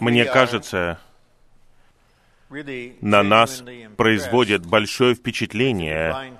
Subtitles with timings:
[0.00, 0.98] Мне кажется,
[3.00, 3.64] на нас
[3.96, 6.36] производит большое впечатление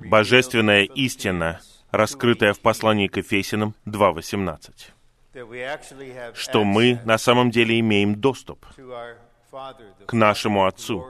[0.00, 8.66] божественная истина, раскрытая в послании к Ефесиным 2.18, что мы на самом деле имеем доступ
[10.06, 11.06] к нашему Отцу,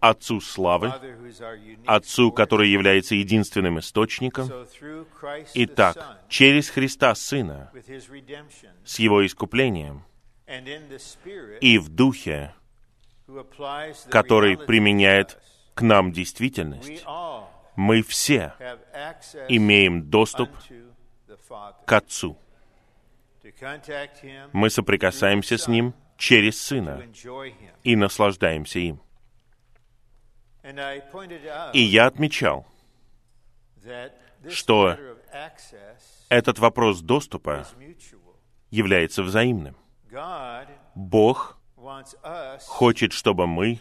[0.00, 0.92] Отцу славы,
[1.86, 4.50] Отцу, который является единственным источником.
[5.54, 7.70] Итак, через Христа Сына,
[8.84, 10.02] с Его искуплением
[11.60, 12.54] и в Духе,
[14.10, 15.40] который применяет
[15.74, 17.04] к нам действительность,
[17.74, 18.54] мы все
[19.48, 20.50] имеем доступ
[21.84, 22.38] к Отцу.
[24.52, 27.02] Мы соприкасаемся с Ним через Сына
[27.82, 29.00] и наслаждаемся им.
[31.72, 32.66] И я отмечал,
[34.48, 34.96] что
[36.28, 37.66] этот вопрос доступа
[38.70, 39.76] является взаимным.
[40.94, 41.58] Бог
[42.66, 43.80] хочет, чтобы мы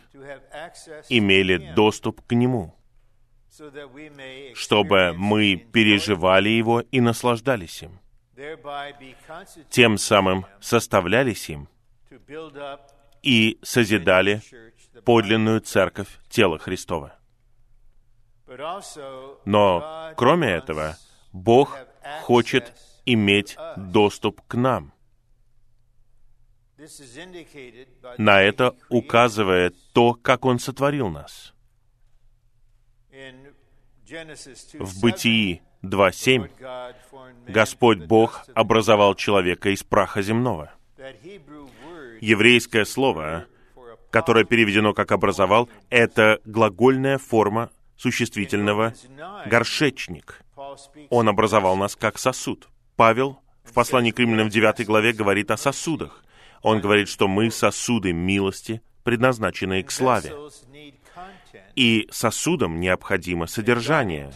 [1.09, 2.75] имели доступ к Нему,
[4.53, 7.99] чтобы мы переживали Его и наслаждались им,
[9.69, 11.69] тем самым составлялись им
[13.21, 14.41] и созидали
[15.05, 17.17] подлинную церковь тела Христова.
[19.45, 20.97] Но, кроме этого,
[21.31, 21.77] Бог
[22.21, 22.73] хочет
[23.05, 24.94] иметь доступ к нам.
[28.17, 31.53] На это указывает то, как Он сотворил нас.
[34.73, 36.49] В Бытии 2.7
[37.47, 40.71] Господь Бог образовал человека из праха земного.
[42.21, 43.47] Еврейское слово
[44.15, 48.93] которое переведено как «образовал», это глагольная форма существительного
[49.45, 50.41] «горшечник».
[51.09, 52.69] Он образовал нас как сосуд.
[52.95, 56.23] Павел в послании к римлянам в 9 главе говорит о сосудах.
[56.65, 60.33] Он говорит, что мы сосуды милости, предназначенные к славе.
[61.75, 64.31] И сосудам необходимо содержание.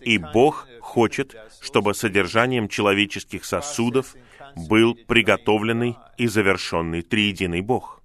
[0.00, 4.14] И Бог хочет, чтобы содержанием человеческих сосудов
[4.56, 8.00] был приготовленный и завершенный триединый Бог.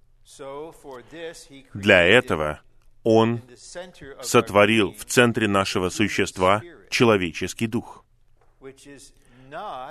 [1.73, 2.59] Для этого
[3.03, 3.41] Он
[4.21, 8.03] сотворил в центре нашего существа человеческий дух,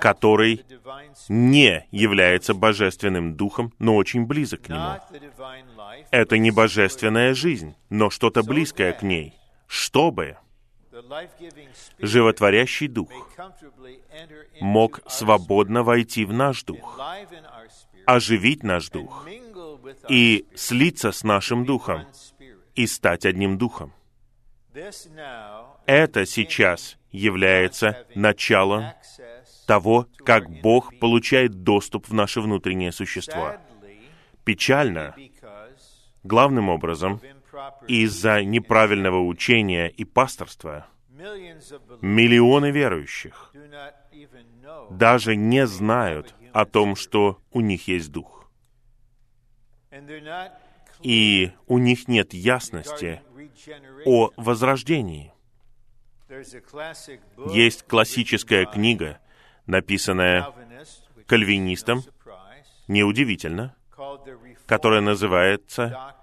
[0.01, 0.65] который
[1.29, 4.99] не является божественным духом, но очень близок к нему.
[6.11, 9.33] Это не божественная жизнь, но что-то близкое к ней,
[9.67, 10.37] чтобы
[11.99, 13.11] животворящий дух
[14.61, 16.99] мог свободно войти в наш дух,
[18.05, 19.27] оживить наш дух
[20.09, 22.05] и слиться с нашим духом
[22.75, 23.93] и стать одним духом.
[25.85, 28.91] Это сейчас является началом
[29.65, 33.55] того, как Бог получает доступ в наше внутреннее существо.
[34.43, 35.15] Печально,
[36.23, 37.19] главным образом,
[37.87, 40.87] из-за неправильного учения и пасторства,
[42.01, 43.53] миллионы верующих
[44.89, 48.35] даже не знают о том, что у них есть Дух
[51.01, 53.21] и у них нет ясности
[54.05, 55.33] о возрождении.
[57.51, 59.19] Есть классическая книга,
[59.67, 60.47] написанная
[61.27, 62.03] кальвинистом,
[62.87, 63.75] неудивительно,
[64.65, 66.13] которая называется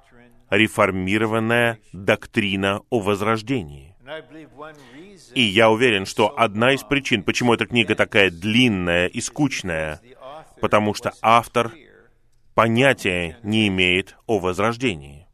[0.51, 3.95] «Реформированная доктрина о возрождении».
[5.35, 10.01] И я уверен, что одна из причин, почему эта книга такая длинная и скучная,
[10.61, 11.73] потому что автор
[12.55, 15.27] понятия не имеет о возрождении.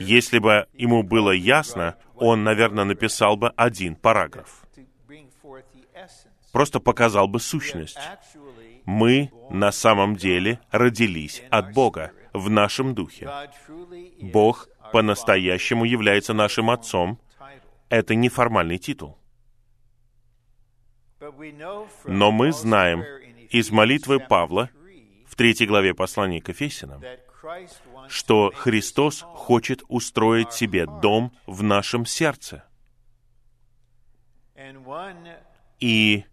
[0.00, 4.64] Если бы ему было ясно, он, наверное, написал бы один параграф.
[6.52, 7.98] Просто показал бы сущность.
[8.84, 13.30] Мы на самом деле родились от Бога в нашем духе.
[14.20, 17.20] Бог по-настоящему является нашим Отцом.
[17.90, 19.18] Это неформальный титул.
[22.04, 23.04] Но мы знаем
[23.50, 24.70] из молитвы Павла,
[25.38, 27.00] третьей главе послания к Ефесянам,
[28.08, 32.64] что Христос хочет устроить себе дом в нашем сердце.
[35.78, 36.24] И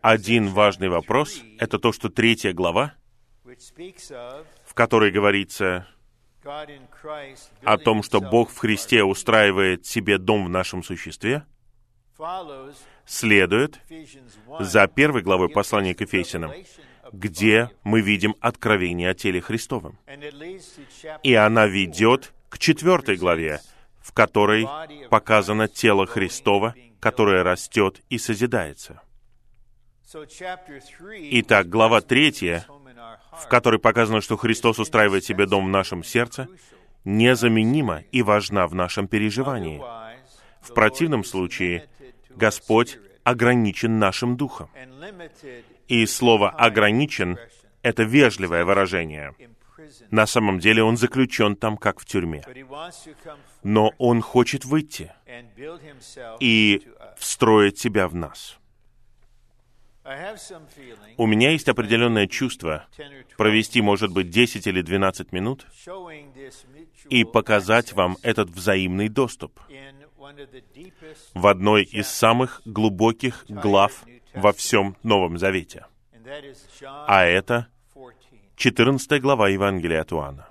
[0.00, 2.94] один важный вопрос— это то, что третья глава,
[3.44, 5.86] в которой говорится
[7.62, 11.44] о том, что Бог в Христе устраивает себе дом в нашем существе,
[13.06, 13.80] следует
[14.60, 16.52] за первой главой послания к Ефесянам,
[17.12, 19.98] где мы видим откровение о теле Христовом.
[21.22, 23.60] И она ведет к четвертой главе,
[24.00, 24.66] в которой
[25.08, 29.02] показано тело Христова, которое растет и созидается.
[31.32, 32.64] Итак, глава третья
[33.32, 36.48] в которой показано, что Христос устраивает себе дом в нашем сердце,
[37.04, 39.82] незаменима и важна в нашем переживании.
[40.60, 41.88] В противном случае
[42.30, 44.70] Господь ограничен нашим духом.
[45.88, 47.38] И слово «ограничен»—
[47.82, 49.34] это вежливое выражение.
[50.10, 52.44] На самом деле он заключен там, как в тюрьме.
[53.62, 55.12] Но он хочет выйти
[56.40, 56.82] и
[57.16, 58.58] встроить себя в нас.
[61.16, 62.86] У меня есть определенное чувство
[63.36, 65.66] провести, может быть, 10 или 12 минут
[67.08, 69.60] и показать вам этот взаимный доступ
[71.34, 74.04] в одной из самых глубоких глав
[74.34, 75.86] во всем Новом Завете.
[76.82, 77.68] А это
[78.62, 80.46] 14 глава Евангелия от Иоанна.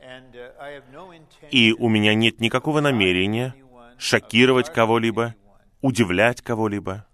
[1.49, 3.55] И у меня нет никакого намерения
[3.97, 5.33] шокировать кого-либо,
[5.79, 7.07] удивлять кого-либо.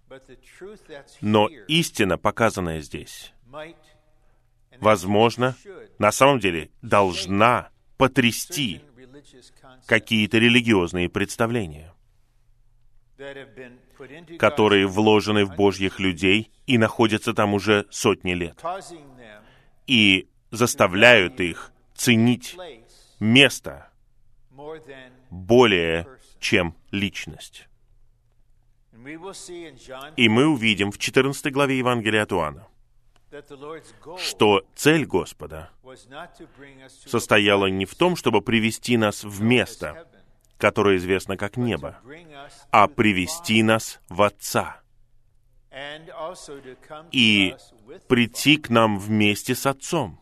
[1.20, 3.32] Но истина, показанная здесь,
[4.80, 5.54] возможно,
[6.00, 8.80] на самом деле должна потрясти
[9.86, 11.94] какие-то религиозные представления,
[14.36, 18.60] которые вложены в Божьих людей и находятся там уже сотни лет,
[19.86, 22.56] и заставляют их ценить
[23.20, 23.90] место
[25.30, 26.06] более,
[26.40, 27.68] чем личность.
[30.16, 32.66] И мы увидим в 14 главе Евангелия от Иоанна,
[34.18, 35.70] что цель Господа
[36.88, 40.08] состояла не в том, чтобы привести нас в место,
[40.56, 41.98] которое известно как небо,
[42.70, 44.80] а привести нас в Отца
[47.12, 47.54] и
[48.08, 50.20] прийти к нам вместе с Отцом.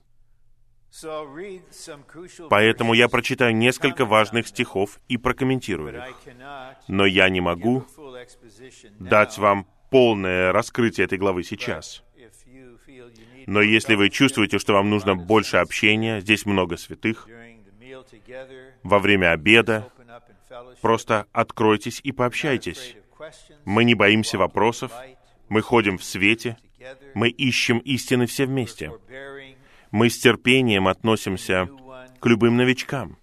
[2.49, 6.17] Поэтому я прочитаю несколько важных стихов и прокомментирую их.
[6.89, 7.85] Но я не могу
[8.99, 12.03] дать вам полное раскрытие этой главы сейчас.
[13.47, 17.29] Но если вы чувствуете, что вам нужно больше общения, здесь много святых,
[18.83, 19.89] во время обеда,
[20.81, 22.97] просто откройтесь и пообщайтесь.
[23.65, 24.93] Мы не боимся вопросов,
[25.49, 26.57] мы ходим в свете,
[27.15, 28.93] мы ищем истины все вместе.
[29.91, 31.69] Мы с терпением относимся
[32.21, 33.19] к любым новичкам.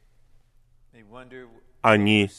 [1.82, 2.30] Они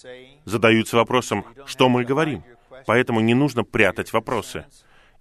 [0.45, 2.43] задаются вопросом, что мы говорим.
[2.87, 4.67] Поэтому не нужно прятать вопросы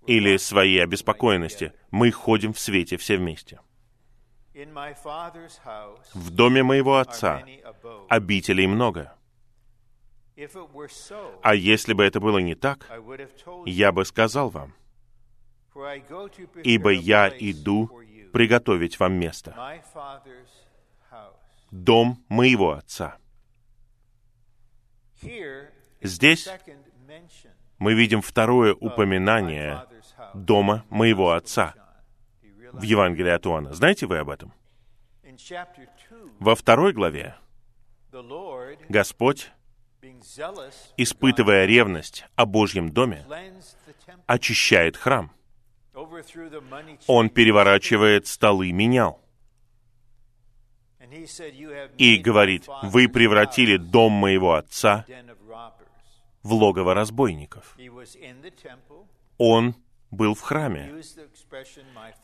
[0.06, 1.74] или свои обеспокоенности.
[1.92, 3.60] Мы ходим в свете все вместе.
[6.14, 7.44] В доме моего отца
[8.10, 9.14] обителей много.
[11.42, 12.90] А если бы это было не так,
[13.66, 14.74] я бы сказал вам,
[16.64, 18.03] ибо я иду
[18.34, 19.56] приготовить вам место.
[21.72, 23.18] Дом моего Отца.
[26.02, 26.50] Здесь
[27.78, 29.86] мы видим второе упоминание
[30.34, 31.76] дома моего Отца
[32.74, 33.74] в Евангелии от Иоанна.
[33.74, 34.52] Знаете вы об этом?
[36.40, 37.36] Во второй главе
[38.90, 39.52] Господь,
[40.98, 43.26] испытывая ревность о Божьем доме,
[44.28, 45.32] очищает храм—
[47.08, 49.22] он переворачивает столы менял.
[51.98, 55.06] И говорит, вы превратили дом моего отца
[56.42, 57.78] в логово разбойников.
[59.38, 59.76] Он
[60.12, 61.02] был в храме.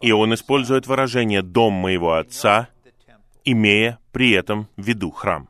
[0.01, 2.69] И он использует выражение «дом моего отца»,
[3.43, 5.49] имея при этом в виду храм.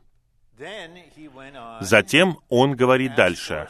[1.80, 3.68] Затем он говорит дальше,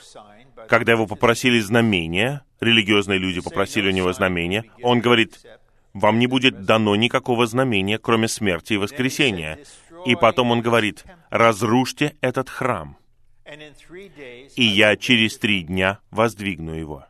[0.70, 5.44] когда его попросили знамения, религиозные люди попросили у него знамения, он говорит,
[5.92, 9.58] вам не будет дано никакого знамения, кроме смерти и воскресения.
[10.06, 12.96] И потом он говорит, разрушьте этот храм,
[14.54, 17.04] и я через три дня воздвигну его.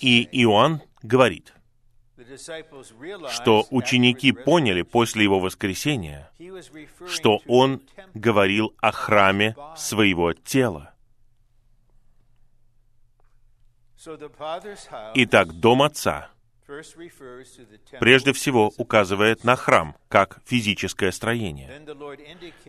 [0.00, 1.54] И Иоанн говорит,
[3.30, 6.30] что ученики поняли после его воскресения,
[7.06, 7.80] что он
[8.14, 10.94] говорил о храме своего тела.
[15.14, 16.30] Итак, дом Отца
[17.98, 21.82] прежде всего указывает на храм, как физическое строение.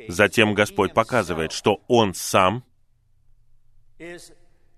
[0.08, 2.63] Затем Господь показывает, что Он сам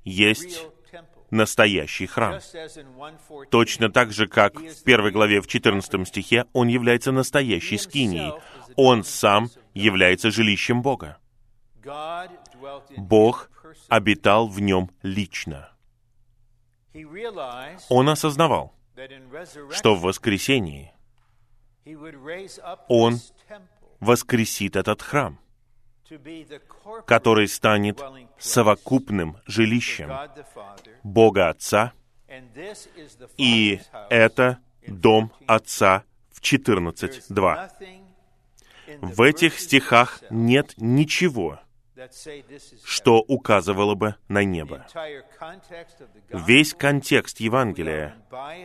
[0.03, 0.65] есть
[1.31, 2.39] настоящий храм.
[3.49, 8.33] Точно так же, как в первой главе в 14 стихе Он является настоящей скинией.
[8.75, 11.17] Он сам является жилищем Бога.
[12.97, 13.49] Бог
[13.87, 15.69] обитал в нем лично.
[17.89, 18.75] Он осознавал,
[19.71, 20.93] что в воскресении
[22.87, 23.19] Он
[23.99, 25.39] воскресит этот храм,
[27.05, 28.01] который станет
[28.37, 30.11] совокупным жилищем
[31.03, 31.93] Бога Отца,
[33.37, 37.69] и это дом Отца в 14.2.
[38.99, 41.59] В этих стихах нет ничего,
[42.83, 44.85] что указывало бы на небо.
[46.29, 48.15] Весь контекст Евангелия,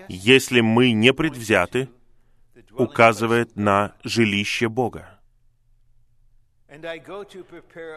[0.08, 1.88] если мы не предвзяты,
[2.72, 5.15] указывает на жилище Бога.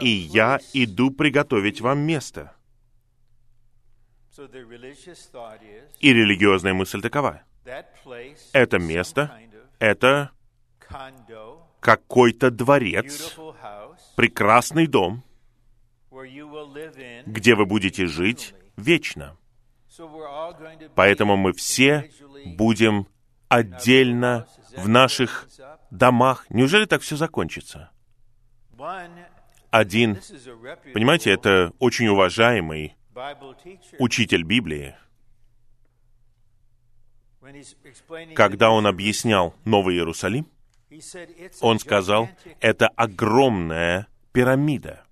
[0.00, 2.54] И я иду приготовить вам место.
[5.98, 7.42] И религиозная мысль такова.
[8.52, 9.38] Это место,
[9.78, 10.30] это
[11.80, 13.36] какой-то дворец,
[14.16, 15.24] прекрасный дом,
[17.26, 19.36] где вы будете жить вечно.
[20.94, 22.10] Поэтому мы все
[22.56, 23.06] будем
[23.48, 24.46] отдельно
[24.76, 25.48] в наших
[25.90, 26.46] домах.
[26.50, 27.90] Неужели так все закончится?
[29.70, 30.18] Один,
[30.92, 32.96] понимаете, это очень уважаемый
[33.98, 34.94] учитель Библии,
[38.34, 40.46] когда он объяснял Новый Иерусалим,
[41.60, 42.28] он сказал,
[42.60, 45.04] это огромная пирамида.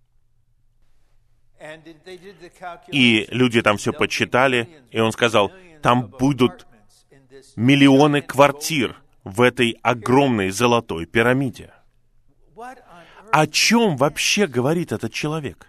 [2.89, 6.67] И люди там все подсчитали, и он сказал, там будут
[7.57, 11.73] миллионы квартир в этой огромной золотой пирамиде.
[13.33, 15.69] О чем вообще говорит этот человек?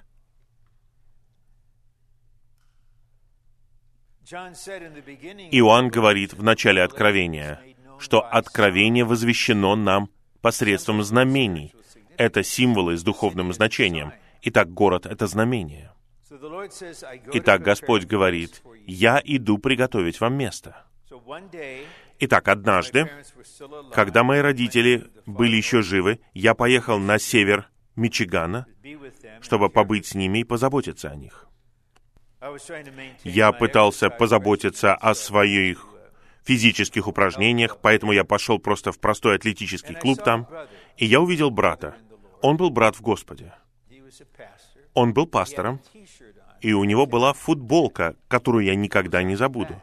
[4.31, 7.61] Иоанн говорит в начале Откровения,
[7.97, 10.09] что Откровение возвещено нам
[10.41, 11.73] посредством знамений.
[12.17, 14.13] Это символы с духовным значением.
[14.43, 15.91] Итак, город— это знамение.
[17.33, 20.85] Итак, Господь говорит, «Я иду приготовить вам место».
[22.21, 23.09] Итак, однажды,
[23.93, 28.65] когда мои родители были еще живы, я поехал на север Мичигана,
[29.41, 31.47] чтобы побыть с ними и позаботиться о них.
[33.23, 35.85] Я пытался позаботиться о своих
[36.43, 40.47] физических упражнениях, поэтому я пошел просто в простой атлетический клуб там,
[40.97, 41.95] и я увидел брата.
[42.41, 43.53] Он был брат в Господе.
[44.93, 45.81] Он был пастором,
[46.61, 49.81] и у него была футболка, которую я никогда не забуду.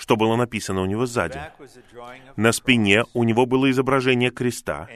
[0.00, 1.42] Что было написано у него сзади?
[2.36, 4.88] На спине у него было изображение креста,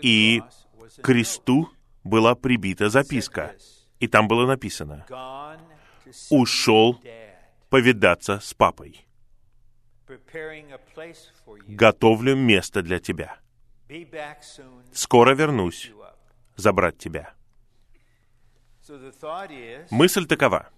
[0.00, 0.42] и
[0.98, 1.68] к кресту
[2.04, 3.52] была прибита записка.
[3.98, 5.04] И там было написано
[6.30, 7.00] «Ушел
[7.68, 9.04] повидаться с папой.
[11.66, 13.38] Готовлю место для тебя.
[14.92, 15.90] Скоро вернусь
[16.54, 17.34] забрать тебя».
[19.90, 20.68] Мысль такова.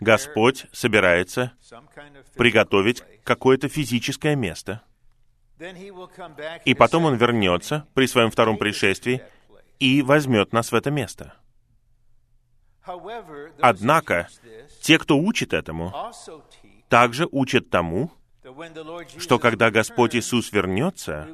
[0.00, 1.52] Господь собирается
[2.36, 4.82] приготовить какое-то физическое место,
[6.64, 9.22] и потом Он вернется при своем втором пришествии
[9.78, 11.34] и возьмет нас в это место.
[13.60, 14.28] Однако,
[14.82, 16.12] те, кто учит этому,
[16.88, 18.10] также учат тому,
[19.18, 21.28] что когда Господь Иисус вернется,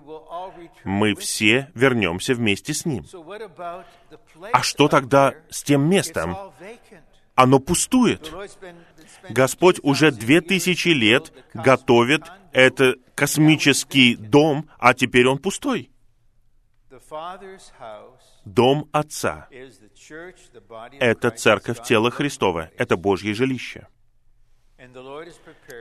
[0.85, 3.04] мы все вернемся вместе с Ним.
[4.52, 6.37] А что тогда с тем местом?
[7.42, 8.30] Оно пустует.
[9.30, 15.90] Господь уже две тысячи лет готовит этот космический дом, а теперь он пустой.
[18.44, 19.49] Дом Отца—
[21.00, 23.87] это церковь тела Христова, это Божье жилище.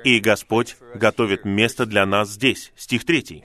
[0.06, 2.72] И Господь готовит место для нас здесь.
[2.78, 3.44] Стих 3.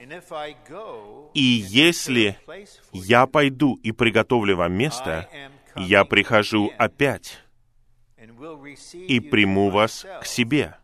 [1.33, 2.37] «И если
[2.93, 5.27] я пойду и приготовлю вам место,
[5.75, 7.44] я прихожу опять
[8.93, 10.77] и приму вас к себе,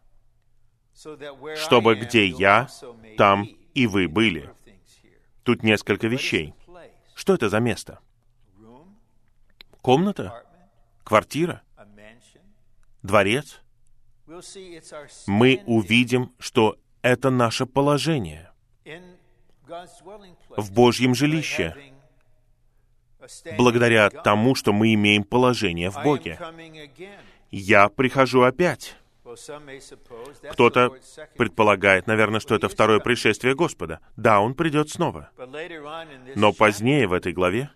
[1.55, 2.67] чтобы где я,
[3.17, 4.49] там и вы были».
[5.43, 6.53] Тут несколько вещей.
[7.15, 7.99] Что это за место?
[9.81, 10.45] Комната?
[11.03, 11.61] Квартира?
[13.01, 13.61] Дворец?
[15.27, 18.51] мы увидим, что это наше положение
[20.57, 21.75] в Божьем жилище,
[23.57, 26.39] благодаря тому, что мы имеем положение в Боге.
[27.49, 28.95] Я прихожу опять.
[30.51, 30.93] Кто-то
[31.37, 33.99] предполагает, наверное, что это второе пришествие Господа.
[34.17, 35.29] Да, Он придет снова.
[36.35, 37.69] Но позднее в этой главе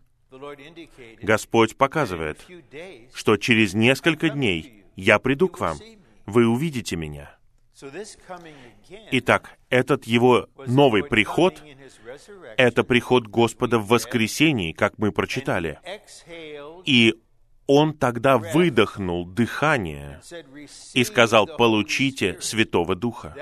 [1.22, 2.46] Господь показывает,
[3.14, 5.78] что через несколько дней я приду к вам,
[6.26, 7.35] вы увидите меня.
[9.12, 11.62] Итак, этот его новый приход—
[12.58, 15.80] это приход Господа в воскресении, как мы прочитали.
[16.86, 17.16] И
[17.68, 20.22] он тогда выдохнул дыхание
[20.94, 23.36] и сказал, «Получите Святого Духа».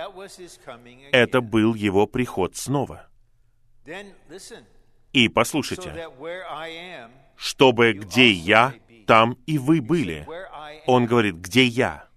[1.11, 3.07] Это был его приход снова.
[5.11, 6.09] И послушайте,
[7.35, 8.73] чтобы где я,
[9.05, 10.25] там и вы были.
[10.87, 12.07] Он говорит, где я,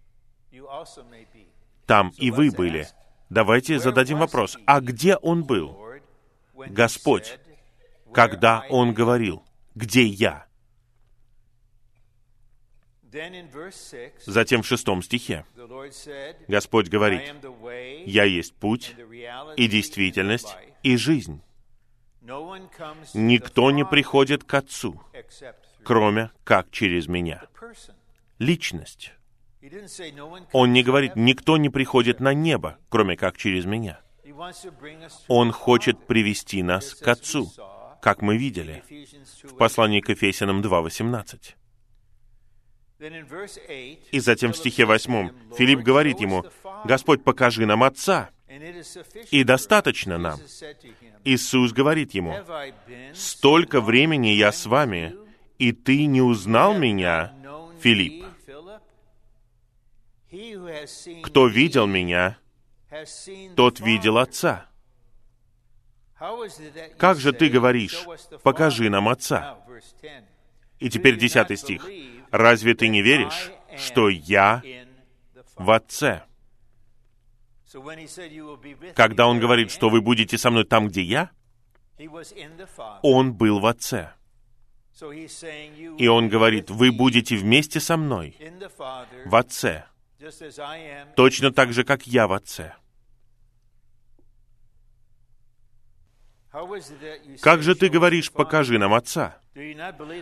[1.86, 2.88] там и вы были.
[3.30, 5.76] Давайте зададим вопрос, а где он был,
[6.54, 7.38] Господь,
[8.12, 9.42] когда он говорил,
[9.74, 10.46] где я?
[14.26, 15.46] Затем в шестом стихе
[16.48, 17.22] Господь говорит,
[18.04, 18.94] «Я есть путь
[19.56, 21.42] и действительность и жизнь.
[23.14, 25.00] Никто не приходит к Отцу,
[25.82, 27.42] кроме как через меня».
[28.38, 29.15] Личность.
[30.52, 34.00] Он не говорит, никто не приходит на небо, кроме как через меня.
[35.28, 37.50] Он хочет привести нас к Отцу,
[38.00, 38.82] как мы видели
[39.42, 41.54] в послании к Ефесянам 2.18.
[44.12, 46.44] И затем в стихе 8 Филипп говорит ему,
[46.85, 48.30] «Господь, покажи нам Отца,
[49.30, 50.38] и достаточно нам».
[51.25, 52.35] Иисус говорит ему,
[53.14, 55.14] «Столько времени я с вами,
[55.58, 57.35] и ты не узнал меня,
[57.80, 58.26] Филипп.
[61.22, 62.38] Кто видел меня,
[63.54, 64.66] тот видел Отца.
[66.98, 68.04] Как же ты говоришь,
[68.42, 69.58] покажи нам Отца?
[70.78, 71.86] И теперь десятый стих.
[72.30, 74.62] Разве ты не веришь, что я
[75.56, 76.22] в Отце?
[78.94, 81.30] Когда он говорит, что вы будете со мной там, где я,
[83.02, 84.12] он был в Отце.
[85.98, 88.36] И он говорит, вы будете вместе со мной
[89.26, 89.86] в Отце,
[91.14, 92.75] точно так же, как я в Отце.
[97.42, 99.38] Как же ты говоришь, покажи нам Отца?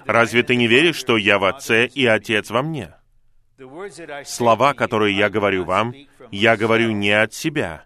[0.04, 2.94] Разве ты не веришь, что я в Отце и Отец во мне?
[4.24, 5.94] Слова, которые я говорю вам,
[6.32, 7.84] я говорю не от себя.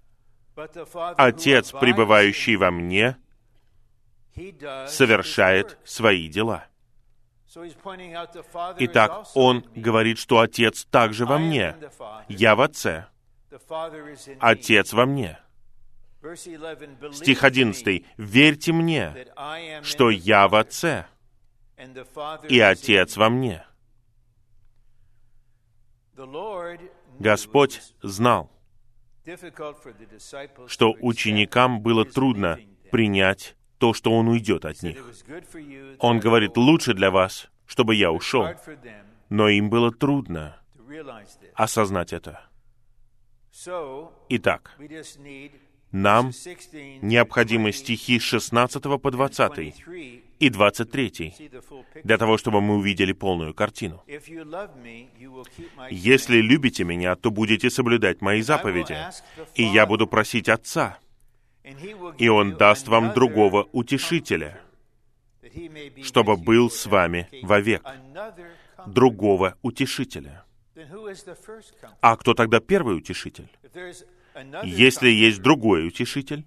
[1.17, 3.17] Отец, пребывающий во мне,
[4.87, 6.68] совершает свои дела.
[8.79, 11.77] Итак, он говорит, что Отец также во мне.
[12.29, 13.07] Я в Отце.
[14.41, 15.39] Отец во мне.
[17.13, 18.05] Стих 11.
[18.17, 19.27] «Верьте мне,
[19.83, 21.07] что я в Отце,
[22.49, 23.65] и Отец во мне».
[27.21, 28.51] Господь знал,
[30.67, 32.59] что ученикам было трудно
[32.91, 34.99] принять то, что Он уйдет от них.
[35.99, 38.47] Он говорит, лучше для вас, чтобы я ушел.
[39.29, 40.57] Но им было трудно
[41.55, 42.49] осознать это.
[44.29, 44.79] Итак,
[45.91, 46.33] нам
[47.03, 49.75] необходимы стихи 16 по 20
[50.39, 51.51] и 23,
[52.05, 54.03] для того, чтобы мы увидели полную картину.
[55.91, 58.97] «Если любите меня, то будете соблюдать мои заповеди,
[59.55, 60.99] и я буду просить Отца,
[62.19, 64.61] и Он даст вам другого утешителя,
[66.03, 67.83] чтобы был с вами вовек.
[68.87, 70.45] Другого утешителя.
[72.01, 73.49] А кто тогда первый утешитель?
[74.63, 76.45] Если есть другой утешитель,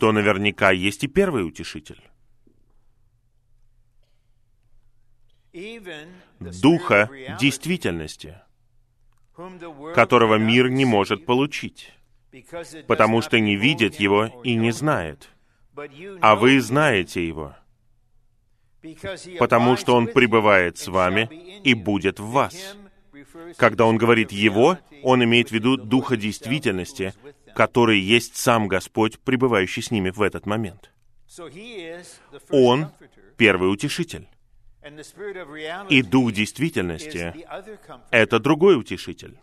[0.00, 2.02] то наверняка есть и первый утешитель.
[6.40, 8.40] Духа действительности,
[9.94, 11.92] которого мир не может получить,
[12.86, 15.28] потому что не видит его и не знает.
[16.20, 17.54] А вы знаете его,
[19.38, 21.28] потому что он пребывает с вами
[21.62, 22.76] и будет в вас.
[23.56, 27.14] Когда он говорит «его», он имеет в виду Духа действительности,
[27.54, 30.92] который есть сам Господь, пребывающий с ними в этот момент.
[32.50, 32.90] Он—
[33.36, 34.28] первый утешитель.
[35.88, 37.34] И Дух действительности—
[38.10, 39.38] это другой утешитель.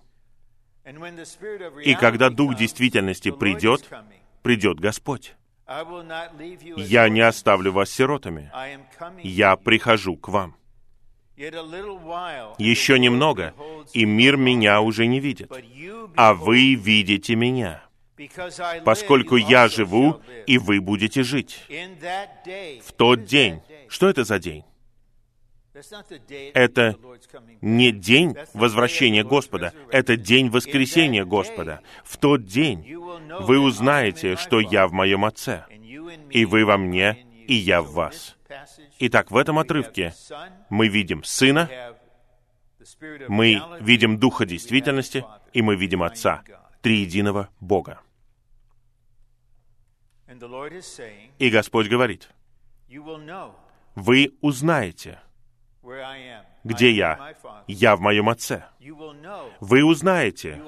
[1.84, 3.90] И когда Дух действительности придет,
[4.44, 5.36] придет Господь.
[6.78, 8.52] Я не оставлю вас сиротами.
[9.24, 10.56] Я прихожу к вам.
[11.38, 13.54] Еще немного,
[13.94, 15.52] и мир меня уже не видит,
[16.16, 17.84] а вы видите меня,
[18.86, 21.66] поскольку я живу, и вы будете жить.
[21.68, 23.62] В тот день.
[23.90, 24.64] Что это за день?
[26.54, 26.96] Это
[27.62, 31.82] не день возвращения Господа, это день воскресения Господа.
[32.04, 32.96] В тот день
[33.42, 35.66] вы узнаете, что я в моем Отце,
[36.30, 38.38] и вы во мне, и я в вас.
[39.00, 40.14] Итак, в этом отрывке
[40.70, 41.70] мы видим Сына,
[43.28, 46.44] мы видим Духа действительности, и мы видим Отца,
[46.82, 48.00] триединого Бога.
[51.40, 52.30] И Господь говорит,
[53.96, 55.20] вы узнаете,
[56.64, 57.36] где я.
[57.68, 58.66] Я в моем Отце.
[59.60, 60.62] Вы узнаете,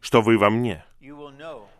[0.00, 0.84] что вы во мне.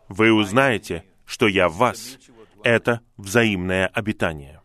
[0.09, 2.17] Вы узнаете, что я в вас.
[2.63, 4.61] Это взаимное обитание.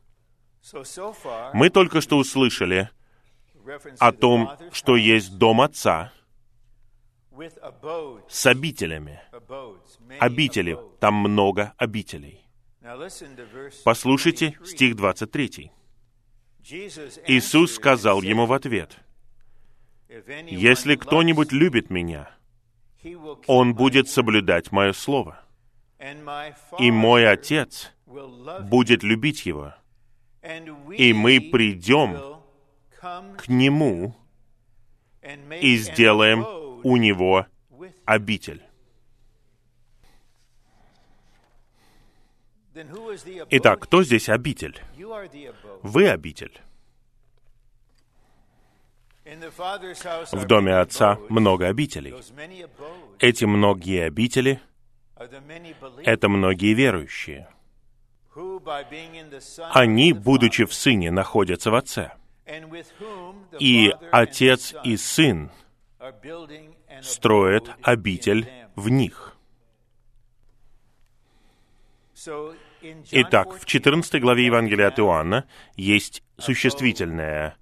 [1.52, 2.90] Мы только что услышали
[3.98, 6.12] о том, что есть дом Отца
[8.28, 9.20] с обителями.
[10.18, 10.78] обители.
[11.00, 12.46] Там много обителей.
[13.84, 15.72] Послушайте стих 23.
[16.64, 18.96] Иисус сказал ему в ответ,
[20.46, 22.30] «Если кто-нибудь любит Меня,
[23.46, 25.40] он будет соблюдать Мое Слово,
[26.78, 29.74] и Мой Отец будет любить его,
[30.96, 32.40] и мы придем
[33.00, 34.14] к Нему
[35.60, 36.46] и сделаем
[36.84, 37.46] у Него
[38.04, 38.62] обитель».
[43.50, 44.80] Итак, кто здесь обитель?
[45.82, 46.60] Вы обитель.
[50.32, 52.14] В доме Отца много обителей.
[53.18, 54.60] Эти многие обители—
[56.04, 57.48] это многие верующие.
[59.70, 62.12] Они, будучи в Сыне, находятся в Отце.
[63.58, 65.50] И Отец и Сын
[67.02, 69.36] строят обитель в них.
[73.12, 77.56] Итак, в 14 главе Евангелия от Иоанна есть существительное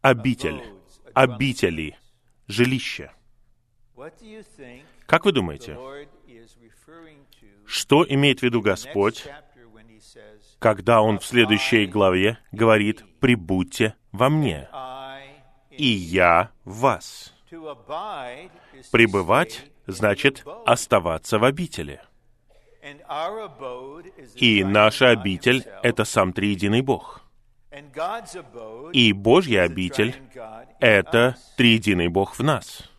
[0.00, 0.60] обитель,
[1.14, 1.96] обители,
[2.48, 3.12] жилище.
[5.06, 5.78] Как вы думаете,
[7.66, 9.26] что имеет в виду Господь,
[10.58, 14.68] когда Он в следующей главе говорит «прибудьте во мне,
[15.70, 17.34] и я в вас».
[18.90, 22.00] Пребывать значит оставаться в обители—
[24.34, 27.22] и наша обитель— это сам Триединый Бог.
[28.92, 30.14] И Божья обитель—
[30.80, 32.90] это Триединый Бог в нас.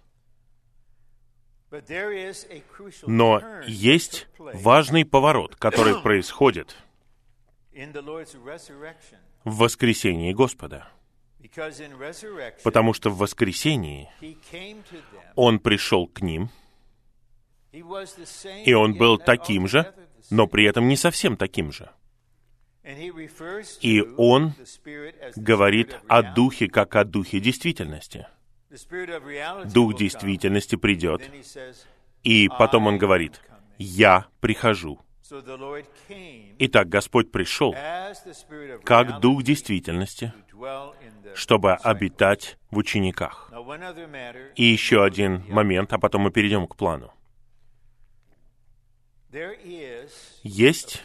[3.07, 6.77] Но есть важный поворот, который происходит
[9.43, 10.87] в воскресении Господа.
[12.63, 14.09] Потому что в воскресении
[15.35, 16.49] Он пришел к ним—
[17.73, 19.93] и он был таким же,
[20.29, 21.89] но при этом не совсем таким же.
[23.81, 24.53] И он
[25.35, 28.27] говорит о духе как о духе действительности.
[29.65, 31.21] Дух действительности придет,
[32.23, 33.41] и потом он говорит,
[33.77, 34.99] «Я прихожу».
[36.59, 37.75] Итак, Господь пришел
[38.83, 40.33] как Дух действительности,
[41.33, 43.51] чтобы обитать в учениках.
[44.55, 47.11] И еще один момент, а потом мы перейдем к плану.
[50.43, 51.03] Есть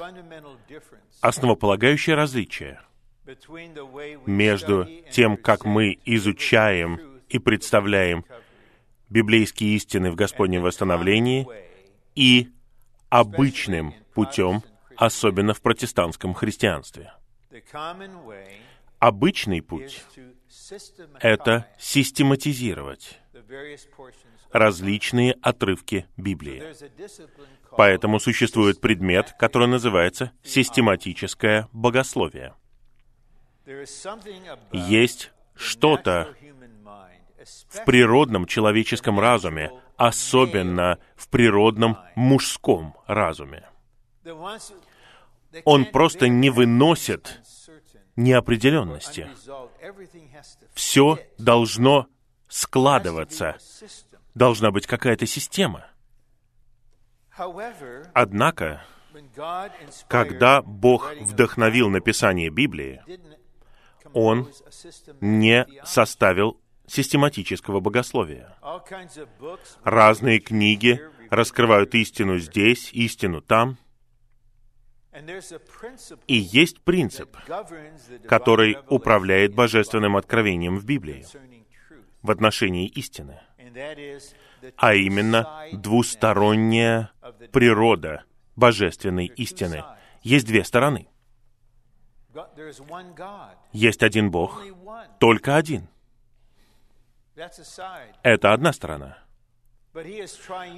[1.20, 2.80] основополагающее различие
[4.26, 8.24] между тем, как мы изучаем и представляем
[9.08, 11.46] библейские истины в Господнем восстановлении
[12.14, 12.50] и
[13.08, 14.62] обычным путем,
[14.96, 17.12] особенно в протестантском христианстве.
[18.98, 20.04] Обычный путь—
[21.20, 23.20] это систематизировать
[24.52, 26.62] различные отрывки Библии.
[27.76, 32.54] Поэтому существует предмет, который называется систематическое богословие.
[34.72, 36.34] Есть что-то
[37.68, 43.68] в природном человеческом разуме, особенно в природном мужском разуме.
[45.64, 47.40] Он просто не выносит
[48.16, 49.28] неопределенности.
[50.74, 52.06] Все должно
[52.48, 53.56] складываться.
[54.38, 55.85] Должна быть какая-то система.
[58.14, 58.85] Однако,
[60.07, 63.03] когда Бог вдохновил написание Библии,
[64.12, 64.48] Он
[65.20, 68.57] не составил систематического богословия.
[69.83, 73.77] Разные книги раскрывают истину здесь, истину там.
[76.29, 77.37] И есть принцип,
[78.29, 81.27] который управляет божественным откровением в Библии
[82.22, 83.40] в отношении истины,
[84.76, 87.11] а именно двусторонняя
[87.52, 88.24] природа
[88.57, 89.85] божественной истины.
[90.22, 91.09] Есть две стороны.
[93.72, 94.62] Есть один Бог,
[95.18, 95.88] только один.
[98.22, 99.18] Это одна сторона.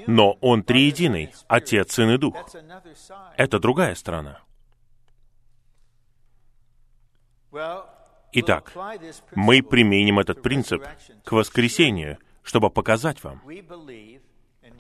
[0.07, 2.37] Но Он триединый, Отец, Сын и Дух.
[3.37, 4.41] Это другая сторона.
[8.33, 8.73] Итак,
[9.35, 10.85] мы применим этот принцип
[11.25, 13.43] к воскресению, чтобы показать вам.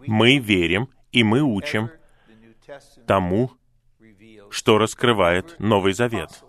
[0.06, 1.90] Мы верим и мы учим
[3.06, 3.52] тому,
[4.50, 6.44] что раскрывает Новый Завет,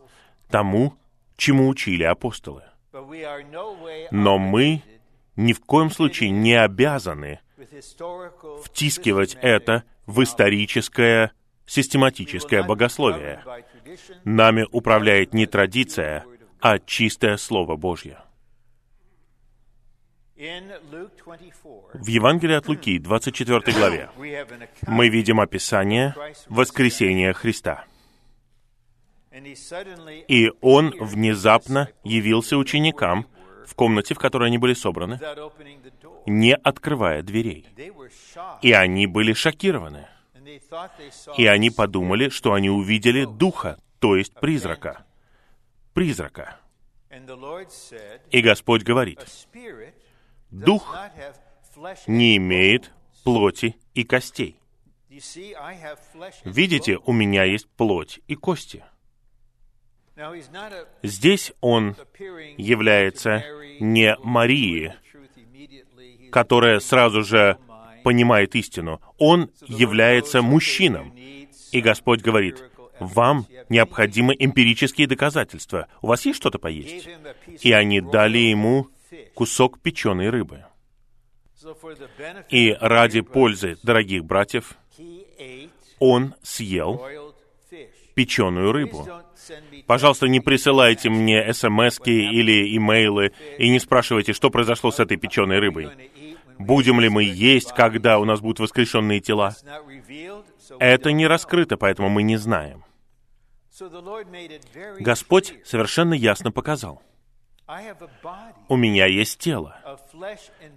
[0.50, 0.96] тому,
[1.38, 2.64] чему учили апостолы.
[4.12, 4.84] Но мы
[5.36, 7.40] ни в коем случае не обязаны
[8.64, 11.32] втискивать это в историческое,
[11.66, 13.44] систематическое богословие.
[14.24, 16.26] Нами управляет не традиция,
[16.60, 18.20] а чистое Слово Божье.
[20.42, 24.10] В Евангелии от Луки, 24 главе,
[24.88, 26.16] мы видим описание
[26.50, 27.86] воскресения Христа.
[30.28, 33.28] И Он внезапно явился ученикам
[33.68, 35.20] в комнате, в которой они были собраны,
[36.26, 37.68] не открывая дверей.
[38.64, 40.08] И они были шокированы.
[41.38, 45.06] И они подумали, что они увидели Духа, то есть призрака.
[45.94, 46.58] Призрака.
[48.32, 49.20] И Господь говорит,
[50.52, 50.96] Дух
[52.08, 52.92] не имеет
[53.24, 54.58] плоти и костей.
[56.44, 58.84] Видите, у меня есть плоть и кости.
[61.04, 61.96] Здесь он
[62.58, 63.44] является
[63.80, 64.94] не Марией,
[66.32, 67.58] которая сразу же
[68.04, 69.02] понимает истину.
[69.18, 71.14] Он является мужчином.
[71.72, 72.62] И Господь говорит,
[73.00, 75.88] вам необходимы эмпирические доказательства.
[76.02, 77.10] У вас есть что-то поесть?
[77.62, 78.88] И они дали ему
[79.34, 80.66] кусок печеной рыбы.
[82.50, 84.76] И ради пользы дорогих братьев
[86.00, 87.06] он съел
[88.16, 89.08] печеную рыбу.
[89.86, 95.60] Пожалуйста, не присылайте мне смс или имейлы и не спрашивайте, что произошло с этой печеной
[95.60, 95.90] рыбой.
[96.58, 99.56] Будем ли мы есть, когда у нас будут воскрешенные тела?
[100.80, 102.84] Это не раскрыто, поэтому мы не знаем.
[105.00, 107.02] Господь совершенно ясно показал.
[108.68, 109.78] У меня есть тело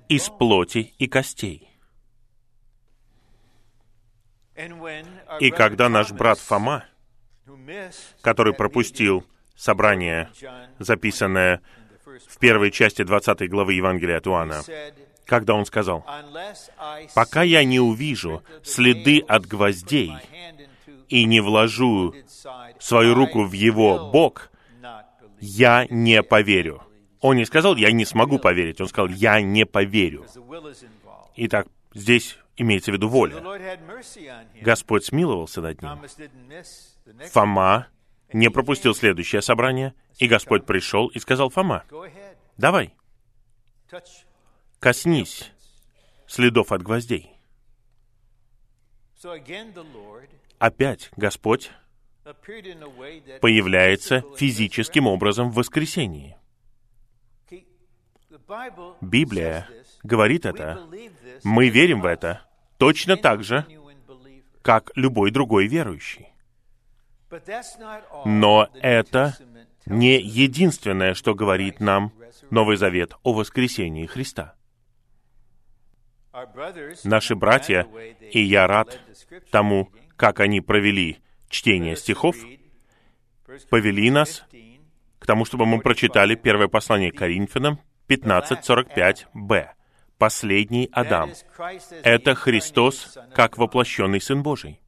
[0.09, 1.71] из плоти и костей.
[5.41, 6.85] И когда наш брат Фома,
[8.21, 9.25] который пропустил
[9.57, 10.31] собрание,
[10.79, 11.63] записанное
[12.29, 14.63] в первой части 20 главы Евангелия от Иоанна,
[15.27, 16.07] когда он сказал,
[17.15, 20.13] «Пока я не увижу следы от гвоздей
[21.09, 22.15] и не вложу
[22.79, 24.53] свою руку в его бок,
[25.45, 26.83] я не поверю».
[27.21, 30.27] Он не сказал, я не смогу поверить, он сказал, я не поверю.
[31.37, 33.43] Итак, здесь имеется в виду воля.
[34.61, 35.99] Господь смиловался над ним.
[37.33, 37.87] Фома
[38.31, 41.85] не пропустил следующее собрание, и Господь пришел и сказал, Фома,
[42.59, 42.95] давай,
[44.79, 45.51] коснись
[46.27, 47.31] следов от гвоздей.
[50.59, 51.71] Опять Господь
[53.41, 56.37] появляется физическим образом в воскресении.
[59.01, 59.69] Библия
[60.03, 60.87] говорит это.
[61.45, 62.43] Мы верим в это
[62.79, 63.67] точно так же,
[64.63, 66.29] как любой другой верующий.
[68.25, 69.37] Но это
[69.87, 72.13] не единственное, что говорит нам
[72.51, 74.55] Новый Завет о воскресении Христа.
[77.05, 77.87] Наши братья,
[78.33, 78.99] и я рад
[79.51, 81.24] тому, как они провели
[81.55, 82.37] чтение стихов,
[83.71, 84.45] повели нас
[85.19, 89.69] к тому, чтобы мы прочитали первое послание Коринфянам 15.45b.
[90.19, 91.33] Последний Адам.
[92.03, 94.81] Это Христос как воплощенный Сын Божий.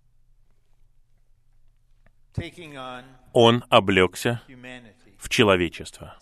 [3.32, 4.42] Он облегся
[5.18, 6.18] в человечество.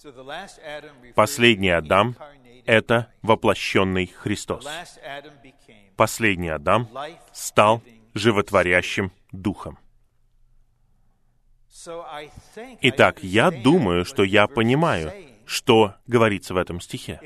[1.15, 2.17] Последний Адам—
[2.67, 4.67] это воплощенный Христос.
[5.97, 6.89] Последний Адам
[7.33, 7.83] стал
[8.15, 9.79] животворящим Духом.
[12.83, 15.13] Итак, я думаю, что я понимаю,
[15.45, 17.21] что говорится в этом стихе.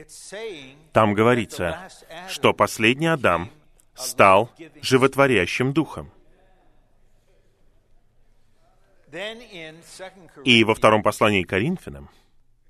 [0.93, 1.89] Там говорится,
[2.29, 3.51] что последний Адам
[3.95, 6.11] стал животворящим духом.
[10.45, 12.11] И во втором послании к Коринфянам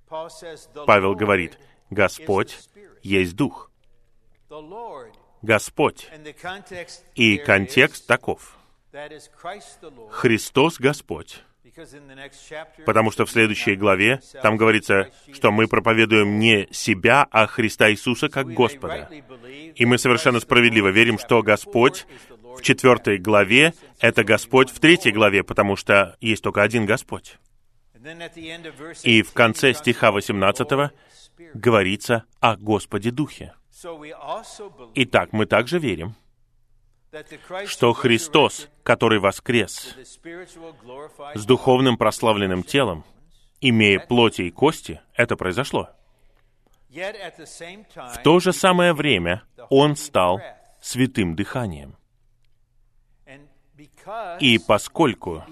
[0.09, 1.59] Павел говорит,
[1.91, 2.59] Господь
[3.03, 3.71] есть Дух.
[5.43, 6.11] Господь.
[7.15, 8.57] И контекст таков.
[10.11, 11.43] Христос Господь.
[12.87, 18.29] Потому что в следующей главе там говорится, что мы проповедуем не себя, а Христа Иисуса
[18.29, 19.09] как Господа.
[19.75, 22.07] И мы совершенно справедливо верим, что Господь
[22.57, 27.39] в четвертой главе— это Господь в третьей главе, потому что есть только один Господь.
[29.03, 30.93] И в конце стиха 18
[31.55, 33.55] говорится о Господе Духе.
[34.95, 36.15] Итак, мы также верим,
[37.67, 39.95] что Христос, который воскрес
[41.35, 43.05] с духовным прославленным телом,
[43.61, 45.89] имея плоти и кости, это произошло.
[46.91, 50.41] В то же самое время Он стал
[50.81, 51.97] святым дыханием.
[54.41, 55.45] И поскольку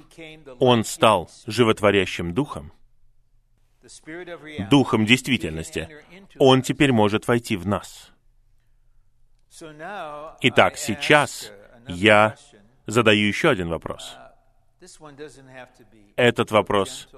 [0.59, 2.73] Он стал животворящим духом,
[4.71, 5.89] духом действительности,
[6.39, 8.11] Он теперь может войти в нас.
[10.41, 11.53] Итак, сейчас
[11.89, 12.37] я
[12.87, 14.17] задаю еще один вопрос.
[16.17, 17.09] Этот вопрос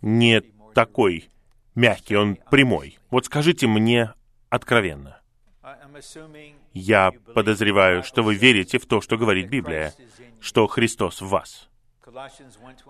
[0.00, 0.40] не
[0.74, 1.28] такой
[1.74, 2.98] мягкий, он прямой.
[3.10, 4.14] Вот скажите мне
[4.48, 5.20] откровенно.
[6.72, 9.92] Я подозреваю, что вы верите в то, что говорит Библия,
[10.40, 11.68] что Христос в вас.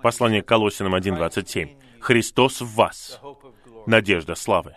[0.03, 2.01] Послание к Колосинам 1.27.
[2.01, 3.21] Христос в вас.
[3.87, 4.77] Надежда славы.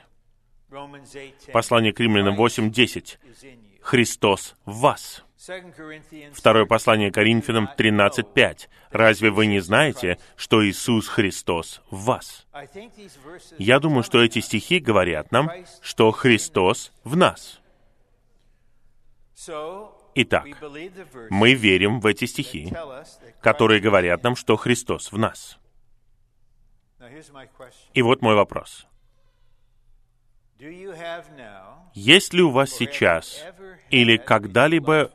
[1.52, 3.71] Послание к Римлянам 8.10.
[3.82, 5.24] Христос в вас.
[6.34, 8.68] Второе послание Коринфянам 13.5.
[8.92, 12.46] Разве вы не знаете, что Иисус Христос в вас?
[13.58, 15.50] Я думаю, что эти стихи говорят нам,
[15.82, 17.60] что Христос в нас.
[20.14, 20.46] Итак,
[21.30, 22.72] мы верим в эти стихи,
[23.42, 25.58] которые говорят нам, что Христос в нас.
[27.94, 28.86] И вот мой вопрос.
[31.96, 33.44] Есть ли у вас сейчас
[33.92, 35.12] или когда-либо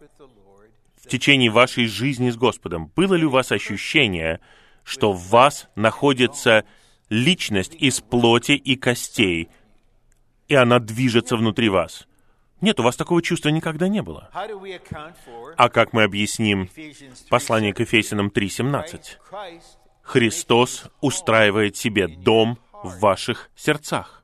[1.02, 4.40] в течение вашей жизни с Господом, было ли у вас ощущение,
[4.84, 6.64] что в вас находится
[7.08, 9.48] личность из плоти и костей,
[10.48, 12.06] и она движется внутри вас?
[12.60, 14.30] Нет, у вас такого чувства никогда не было.
[15.56, 16.70] А как мы объясним
[17.28, 19.18] послание к Ефесянам 3.17?
[20.02, 24.22] Христос устраивает себе дом в ваших сердцах.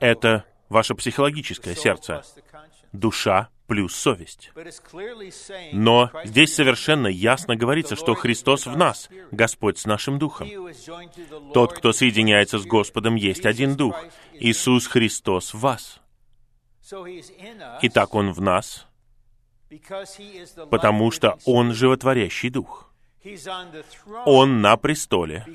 [0.00, 2.22] Это ваше психологическое сердце.
[2.94, 4.52] Душа плюс совесть.
[5.72, 10.48] Но здесь совершенно ясно говорится, что Христос в нас, Господь с нашим Духом.
[11.52, 13.96] Тот, кто соединяется с Господом, есть один Дух.
[14.34, 16.00] Иисус Христос в вас.
[17.82, 18.86] Итак, Он в нас,
[20.70, 22.92] потому что Он животворящий Дух.
[24.26, 25.46] Он на престоле,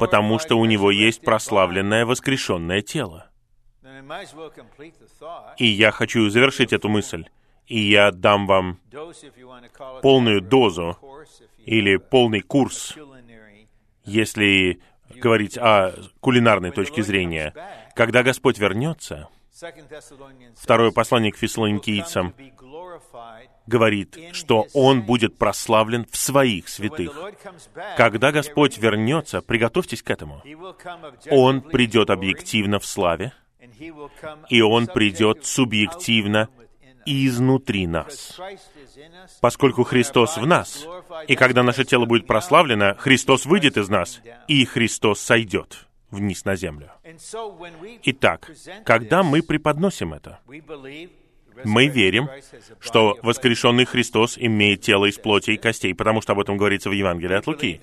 [0.00, 3.31] потому что у Него есть прославленное воскрешенное тело.
[5.58, 7.26] И я хочу завершить эту мысль.
[7.66, 8.80] И я дам вам
[10.02, 10.98] полную дозу
[11.64, 12.96] или полный курс,
[14.04, 14.80] если
[15.14, 17.54] говорить о кулинарной точке зрения.
[17.94, 19.28] Когда Господь вернется,
[20.56, 22.34] второе послание к фессалоникийцам
[23.66, 27.12] говорит, что Он будет прославлен в своих святых.
[27.96, 30.42] Когда Господь вернется, приготовьтесь к этому.
[31.30, 33.32] Он придет объективно в славе,
[34.48, 36.48] и Он придет субъективно
[37.04, 38.38] изнутри нас.
[39.40, 40.86] Поскольку Христос в нас,
[41.26, 46.56] и когда наше тело будет прославлено, Христос выйдет из нас, и Христос сойдет вниз на
[46.56, 46.90] землю.
[48.04, 48.50] Итак,
[48.84, 50.40] когда мы преподносим это,
[51.64, 52.28] мы верим,
[52.80, 56.92] что воскрешенный Христос имеет тело из плоти и костей, потому что об этом говорится в
[56.92, 57.80] Евангелии от Луки.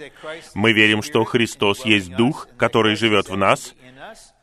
[0.56, 3.76] Мы верим, что Христос есть Дух, который живет в нас,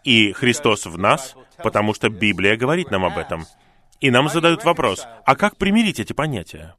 [0.04, 3.44] и Христос в нас, потому что Библия говорит нам об этом.
[4.00, 6.74] И нам задают вопрос, а как примирить эти понятия?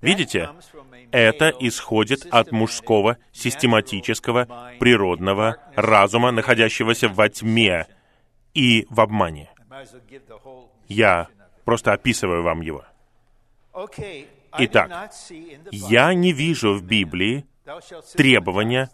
[0.00, 0.50] Видите,
[1.10, 7.86] это исходит от мужского, систематического, природного разума, находящегося во тьме
[8.54, 9.50] и в обмане.
[10.88, 11.28] Я
[11.64, 12.84] просто описываю вам его.
[14.58, 15.12] Итак,
[15.70, 17.46] я не вижу в Библии
[18.16, 18.90] требования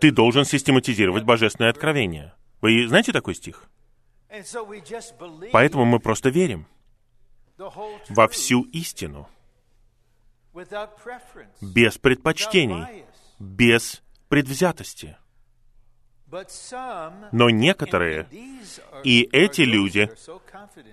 [0.00, 2.34] «ты должен систематизировать божественное откровение».
[2.60, 3.64] Вы знаете такой стих?
[5.52, 6.66] Поэтому мы просто верим
[8.08, 9.28] во всю истину,
[11.60, 13.04] без предпочтений,
[13.38, 15.16] без предвзятости.
[17.32, 18.26] Но некоторые,
[19.04, 20.10] и эти люди,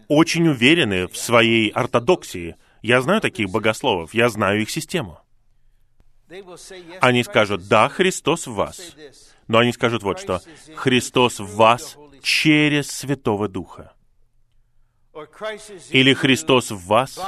[0.07, 2.55] очень уверены в своей ортодоксии.
[2.81, 5.19] Я знаю таких богословов, я знаю их систему.
[7.01, 8.95] Они скажут, да, Христос в вас.
[9.47, 10.41] Но они скажут вот что.
[10.75, 13.94] Христос в вас через Святого Духа.
[15.91, 17.19] Или Христос в вас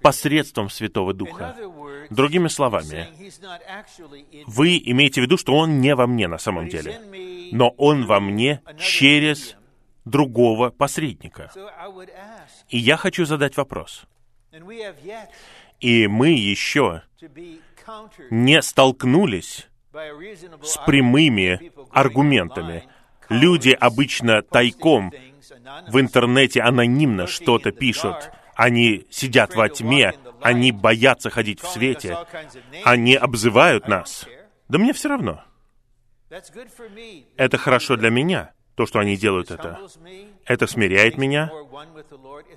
[0.00, 1.56] посредством Святого Духа.
[2.10, 3.08] Другими словами,
[4.46, 7.00] вы имеете в виду, что Он не во мне на самом деле,
[7.52, 9.56] но Он во мне через
[10.04, 11.50] другого посредника.
[12.68, 14.04] И я хочу задать вопрос.
[15.80, 17.02] И мы еще
[18.30, 19.68] не столкнулись
[20.62, 22.88] с прямыми аргументами.
[23.28, 25.12] Люди обычно тайком
[25.88, 28.30] в интернете анонимно что-то пишут.
[28.54, 32.18] Они сидят во тьме, они боятся ходить в свете,
[32.84, 34.26] они обзывают нас.
[34.68, 35.42] Да мне все равно.
[37.36, 39.78] Это хорошо для меня, то, что они делают это.
[40.46, 41.50] Это смиряет меня,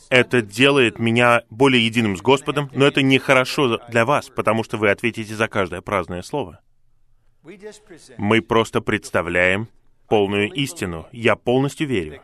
[0.09, 4.89] это делает меня более единым с Господом, но это нехорошо для вас, потому что вы
[4.89, 6.61] ответите за каждое праздное слово.
[8.17, 9.67] Мы просто представляем
[10.07, 11.07] полную истину.
[11.11, 12.21] Я полностью верю,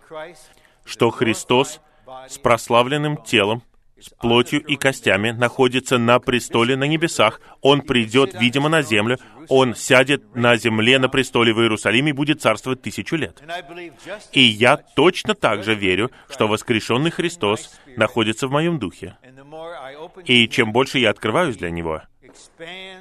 [0.86, 1.82] что Христос
[2.28, 3.64] с прославленным телом
[4.02, 7.40] с плотью и костями, находится на престоле на небесах.
[7.62, 9.18] Он придет, видимо, на землю.
[9.48, 13.42] Он сядет на земле на престоле в Иерусалиме и будет царствовать тысячу лет.
[14.32, 19.18] И я точно так же верю, что воскрешенный Христос находится в моем духе.
[20.26, 22.02] И чем больше я открываюсь для Него,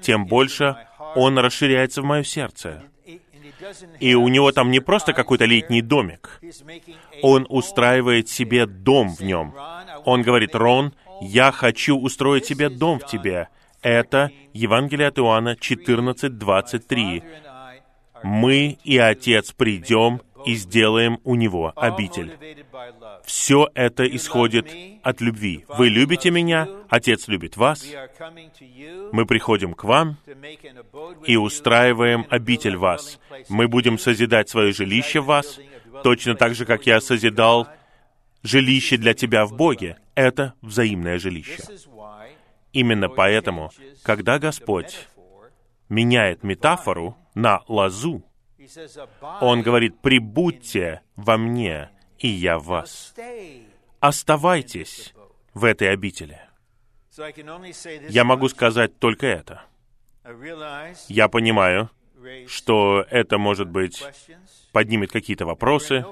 [0.02, 0.76] тем больше
[1.14, 2.82] Он расширяется в мое сердце.
[3.98, 6.40] И у него там не просто какой-то летний домик.
[7.22, 9.54] Он устраивает себе дом в нем.
[10.04, 13.48] Он говорит, Рон, я хочу устроить себе дом в тебе.
[13.82, 17.22] Это Евангелие от Иоанна 14:23.
[18.22, 22.36] Мы и Отец придем и сделаем у него обитель.
[23.24, 24.66] Все это исходит
[25.02, 25.64] от любви.
[25.68, 27.86] Вы любите меня, Отец любит вас.
[29.12, 30.16] Мы приходим к вам
[31.26, 33.20] и устраиваем обитель вас.
[33.48, 35.58] Мы будем созидать свое жилище в вас,
[36.02, 37.68] точно так же, как я созидал
[38.42, 39.98] жилище для тебя в Боге.
[40.14, 41.62] Это взаимное жилище.
[42.72, 43.70] Именно поэтому,
[44.02, 45.08] когда Господь
[45.88, 48.24] меняет метафору на лозу,
[49.40, 51.90] Он говорит, «Прибудьте во мне,
[52.20, 53.14] и я в вас».
[53.98, 55.12] Оставайтесь
[55.52, 56.40] в этой обители.
[58.08, 59.62] Я могу сказать только это.
[61.08, 61.90] Я понимаю,
[62.46, 64.02] что это, может быть,
[64.72, 66.04] поднимет какие-то вопросы,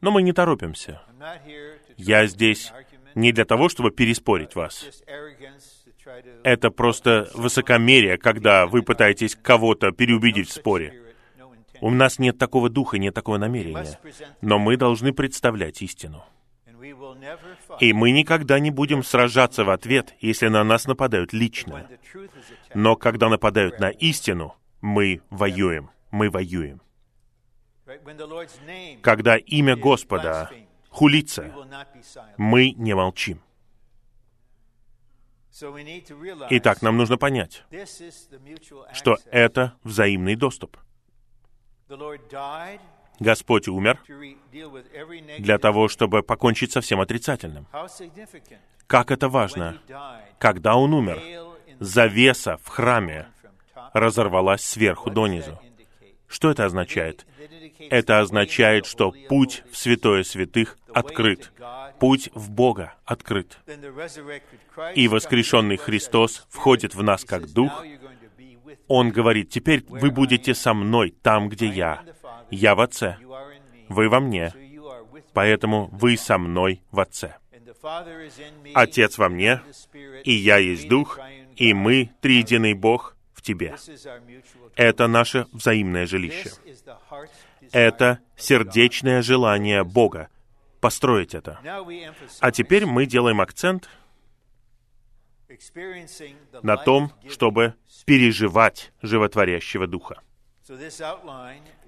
[0.00, 1.02] но мы не торопимся.
[1.96, 2.72] Я здесь
[3.14, 4.86] не для того, чтобы переспорить вас.
[6.42, 11.03] Это просто высокомерие, когда вы пытаетесь кого-то переубедить в споре.
[11.80, 13.98] У нас нет такого духа, нет такого намерения.
[14.40, 16.24] Но мы должны представлять истину.
[17.80, 21.88] И мы никогда не будем сражаться в ответ, если на нас нападают лично.
[22.74, 25.90] Но когда нападают на истину, мы воюем.
[26.10, 26.80] Мы воюем.
[29.02, 30.50] Когда имя Господа
[30.90, 31.52] хулится,
[32.36, 33.40] мы не молчим.
[36.50, 37.64] Итак, нам нужно понять,
[38.92, 40.76] что это взаимный доступ.
[43.20, 44.00] Господь умер
[45.38, 47.66] для того, чтобы покончить со всем отрицательным.
[48.86, 49.78] Как это важно!
[50.38, 51.22] Когда Он умер,
[51.78, 53.28] завеса в храме
[53.92, 55.58] разорвалась сверху донизу.
[56.26, 57.26] Что это означает?
[57.90, 61.52] Это означает, что путь в святое святых открыт.
[62.00, 63.58] Путь в Бога открыт.
[64.94, 67.84] И воскрешенный Христос входит в нас как Дух.
[68.88, 72.02] Он говорит, теперь вы будете со мной там, где я.
[72.50, 73.18] Я в Отце.
[73.88, 74.52] Вы во мне.
[75.32, 77.36] Поэтому вы со мной в Отце.
[78.74, 79.60] Отец во мне,
[80.24, 81.18] и я есть Дух,
[81.56, 83.76] и мы, триединый Бог, в тебе.
[84.74, 86.50] Это наше взаимное жилище.
[87.72, 90.28] Это сердечное желание Бога
[90.80, 91.58] построить это.
[92.40, 93.88] А теперь мы делаем акцент
[96.62, 97.74] на том, чтобы
[98.06, 100.20] переживать животворящего Духа.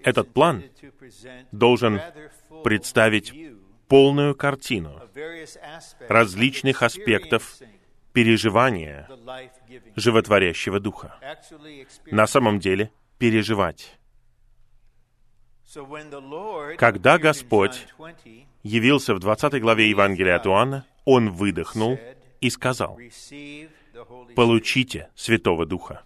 [0.02, 0.64] Этот план
[1.52, 2.00] должен
[2.62, 3.32] представить
[3.88, 5.00] полную картину
[6.08, 7.56] различных аспектов
[8.12, 9.08] переживания
[9.94, 11.18] животворящего Духа.
[12.06, 13.98] На самом деле, переживать.
[16.78, 17.86] Когда Господь
[18.62, 21.98] явился в 20 главе Евангелия от Иоанна, Он выдохнул
[22.40, 22.98] и сказал,
[24.34, 26.02] «Получите Святого Духа».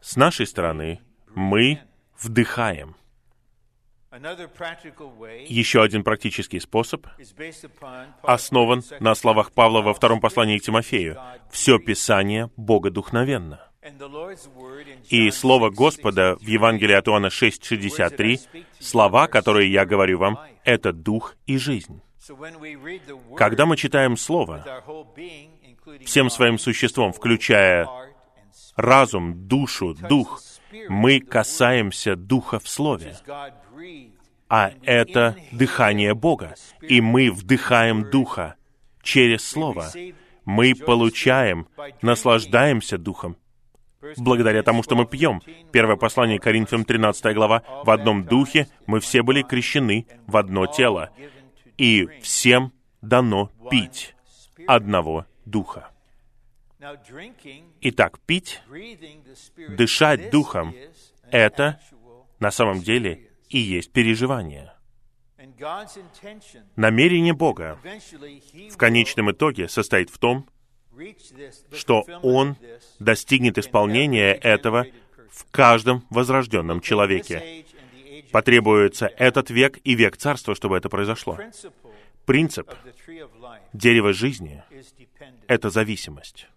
[0.00, 1.00] С нашей стороны
[1.34, 1.80] мы
[2.20, 2.96] вдыхаем.
[5.48, 7.06] Еще один практический способ
[8.22, 11.18] основан на словах Павла во втором послании к Тимофею.
[11.50, 13.60] «Все Писание богодухновенно».
[15.10, 21.36] И Слово Господа в Евангелии от Иоанна 6,63, слова, которые я говорю вам, это дух
[21.46, 22.00] и жизнь.
[23.36, 24.64] Когда мы читаем Слово,
[26.04, 27.88] всем своим существом, включая
[28.76, 30.42] разум, душу, дух,
[30.88, 33.16] мы касаемся Духа в Слове.
[34.48, 36.54] А это дыхание Бога.
[36.82, 38.56] И мы вдыхаем Духа
[39.02, 39.90] через Слово.
[40.44, 41.68] Мы получаем,
[42.02, 43.36] наслаждаемся Духом
[44.18, 45.40] благодаря тому, что мы пьем.
[45.72, 47.62] Первое послание Коринфянам, 13 глава.
[47.84, 51.10] «В одном духе мы все были крещены в одно тело,
[51.76, 52.72] и всем
[53.02, 54.14] дано пить
[54.66, 55.90] одного духа».
[57.80, 58.60] Итак, пить,
[59.68, 60.74] дышать духом—
[61.30, 61.80] это
[62.38, 64.72] на самом деле и есть переживание.
[66.76, 67.78] Намерение Бога
[68.70, 70.46] в конечном итоге состоит в том,
[71.72, 72.56] что Он
[72.98, 74.86] достигнет исполнения этого
[75.30, 77.64] в каждом возрожденном человеке.
[78.34, 81.38] Потребуется этот век и век царства, чтобы это произошло.
[82.26, 82.68] Принцип
[83.72, 84.64] дерева жизни—
[85.46, 86.48] это зависимость.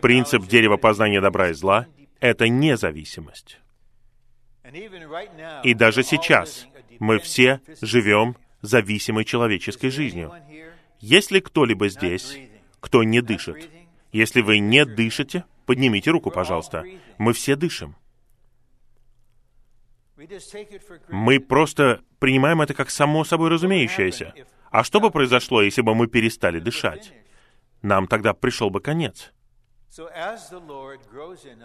[0.00, 1.88] Принцип дерева познания добра и зла—
[2.20, 3.58] это независимость.
[5.64, 6.68] И даже сейчас
[7.00, 10.32] мы все живем зависимой человеческой жизнью.
[11.00, 12.38] Есть ли кто-либо здесь,
[12.78, 13.68] кто не дышит?
[14.12, 16.84] Если вы не дышите, поднимите руку, пожалуйста.
[17.18, 17.96] Мы все дышим.
[21.08, 24.34] Мы просто принимаем это как само собой разумеющееся.
[24.70, 27.12] А что бы произошло, если бы мы перестали дышать?
[27.82, 29.32] Нам тогда пришел бы конец.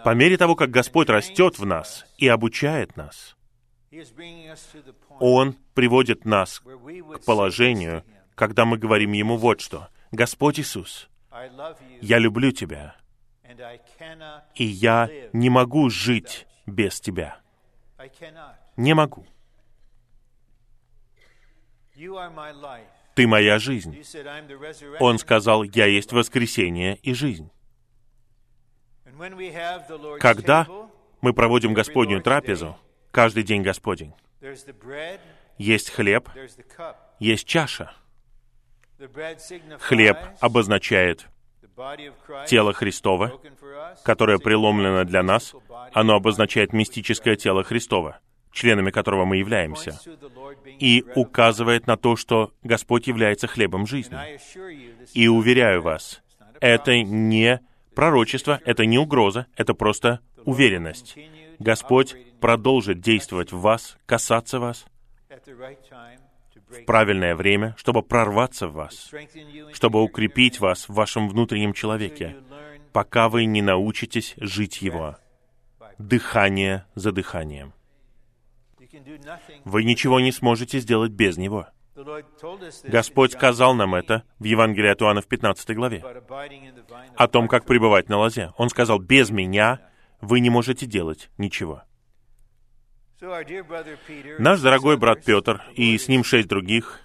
[0.03, 3.35] По мере того, как Господь растет в нас и обучает нас,
[5.19, 8.03] Он приводит нас к положению,
[8.33, 9.89] когда мы говорим Ему вот что.
[10.11, 11.09] «Господь Иисус,
[12.01, 12.95] я люблю Тебя,
[14.55, 17.39] и я не могу жить без Тебя.
[18.77, 19.25] Не могу.
[23.15, 24.03] Ты моя жизнь.
[24.99, 27.49] Он сказал, я есть воскресение и жизнь.
[30.19, 30.67] Когда
[31.21, 32.77] мы проводим Господнюю трапезу,
[33.11, 34.13] каждый день Господень,
[35.57, 36.29] есть хлеб,
[37.19, 37.93] есть чаша.
[39.79, 41.27] Хлеб обозначает
[42.47, 43.39] тело Христова,
[44.03, 45.53] которое преломлено для нас,
[45.95, 48.19] оно обозначает мистическое тело Христова,
[48.51, 49.97] членами которого мы являемся,
[50.77, 54.17] и указывает на то, что Господь является хлебом жизни.
[55.13, 56.21] И уверяю вас,
[56.59, 57.61] это не
[57.95, 61.17] пророчество, это не угроза, это просто уверенность.
[61.59, 64.85] Господь продолжит действовать в вас, касаться вас
[66.67, 69.11] в правильное время, чтобы прорваться в вас,
[69.71, 72.35] чтобы укрепить вас в вашем внутреннем человеке,
[72.91, 75.15] пока вы не научитесь жить Его,
[75.97, 77.73] дыхание за дыханием.
[79.63, 81.67] Вы ничего не сможете сделать без Него.
[82.83, 86.03] Господь сказал нам это в Евангелии от Иоанна в 15 главе,
[87.15, 88.51] о том, как пребывать на лозе.
[88.57, 89.79] Он сказал, без Меня
[90.19, 91.83] вы не можете делать ничего.
[94.39, 97.01] Наш дорогой брат Петр и с ним шесть других,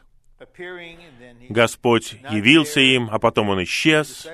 [1.48, 4.26] Господь явился им, а потом он исчез,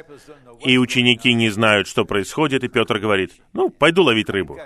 [0.64, 4.58] и ученики не знают, что происходит, и Петр говорит, ну, пойду ловить рыбу.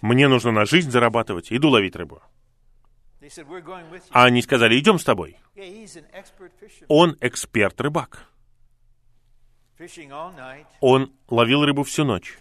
[0.00, 2.22] Мне нужно на жизнь зарабатывать, иду ловить рыбу.
[4.10, 5.36] А они сказали, идем с тобой.
[6.88, 8.28] Он эксперт-рыбак.
[10.80, 12.38] Он ловил рыбу всю ночь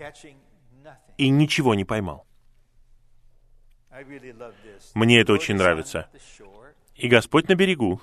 [1.17, 2.25] и ничего не поймал.
[4.93, 6.09] Мне это очень нравится.
[6.95, 8.01] И Господь на берегу.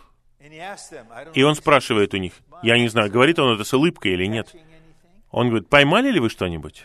[1.34, 4.55] И Он спрашивает у них, я не знаю, говорит Он это с улыбкой или нет.
[5.30, 6.84] Он говорит, поймали ли вы что-нибудь?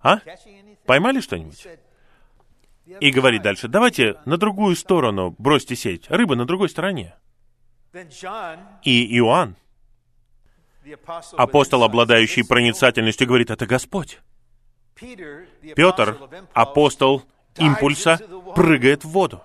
[0.00, 0.20] А?
[0.84, 1.66] Поймали что-нибудь?
[3.00, 6.10] И говорит дальше, давайте на другую сторону бросьте сеть.
[6.10, 7.14] Рыба на другой стороне.
[8.82, 9.56] И Иоанн,
[11.36, 14.18] апостол, обладающий проницательностью, говорит, это Господь.
[14.94, 16.18] Петр,
[16.52, 17.22] апостол
[17.56, 18.20] импульса,
[18.54, 19.40] прыгает в воду.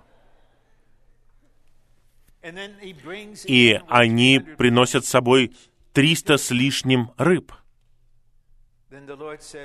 [3.45, 5.55] И они приносят с собой
[5.93, 7.53] триста с лишним рыб.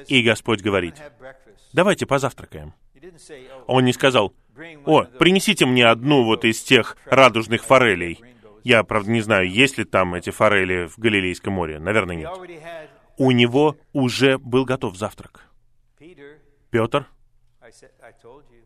[0.09, 0.97] И Господь говорит,
[1.73, 2.75] давайте позавтракаем.
[3.67, 4.35] Он не сказал,
[4.85, 8.21] о, принесите мне одну вот из тех радужных форелей.
[8.63, 11.79] Я, правда, не знаю, есть ли там эти форели в Галилейском море.
[11.79, 12.31] Наверное, нет.
[13.17, 15.51] У него уже был готов завтрак.
[16.71, 17.07] Петр,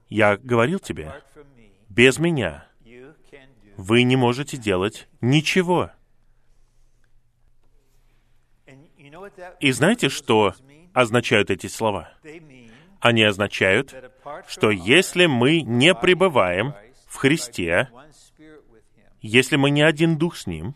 [0.09, 1.13] я говорил тебе,
[1.89, 2.68] без меня
[3.79, 5.91] вы не можете делать ничего.
[9.61, 10.53] И знаете, что
[10.93, 12.13] означают эти слова?
[13.01, 13.95] Они означают,
[14.49, 16.75] что если мы не пребываем
[17.07, 17.89] в Христе,
[19.23, 20.75] если мы не один дух с Ним,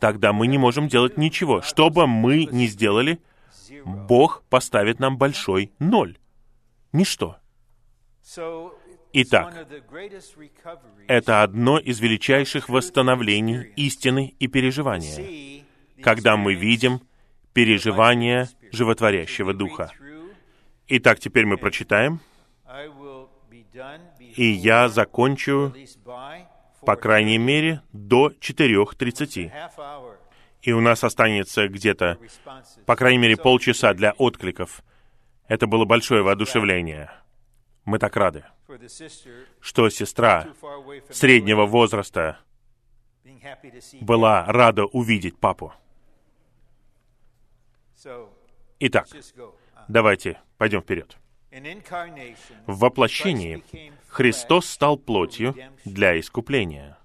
[0.00, 1.60] тогда мы не можем делать ничего.
[1.60, 3.20] Что бы мы ни сделали,
[3.84, 6.18] Бог поставит нам большой ноль.
[6.92, 7.36] Ничто.
[9.18, 9.66] Итак,
[11.08, 15.64] это одно из величайших восстановлений истины и переживания,
[16.02, 17.00] когда мы видим
[17.54, 19.90] переживание животворящего Духа.
[20.88, 22.20] Итак, теперь мы прочитаем,
[24.20, 25.74] и я закончу,
[26.82, 29.50] по крайней мере, до 4.30.
[30.60, 32.18] И у нас останется где-то,
[32.84, 34.82] по крайней мере, полчаса для откликов.
[35.48, 37.10] Это было большое воодушевление.
[37.86, 38.44] Мы так рады,
[39.60, 40.46] что сестра
[41.10, 42.38] среднего возраста
[44.00, 45.72] была рада увидеть папу.
[48.80, 49.08] Итак,
[49.88, 51.16] давайте пойдем вперед.
[52.66, 53.62] В воплощении
[54.08, 55.54] Христос стал плотью
[55.84, 56.98] для искупления.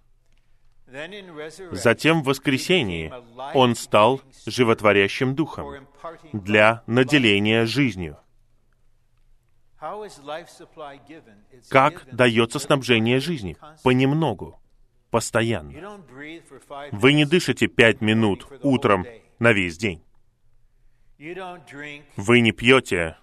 [1.72, 3.14] Затем в воскресении
[3.54, 5.88] Он стал животворящим духом
[6.34, 8.18] для наделения жизнью.
[11.70, 13.58] Как дается снабжение жизни?
[13.84, 14.60] Понемногу,
[15.10, 16.00] постоянно.
[16.92, 19.06] Вы не дышите пять минут утром
[19.40, 20.04] на весь день.
[21.18, 23.18] Вы не пьете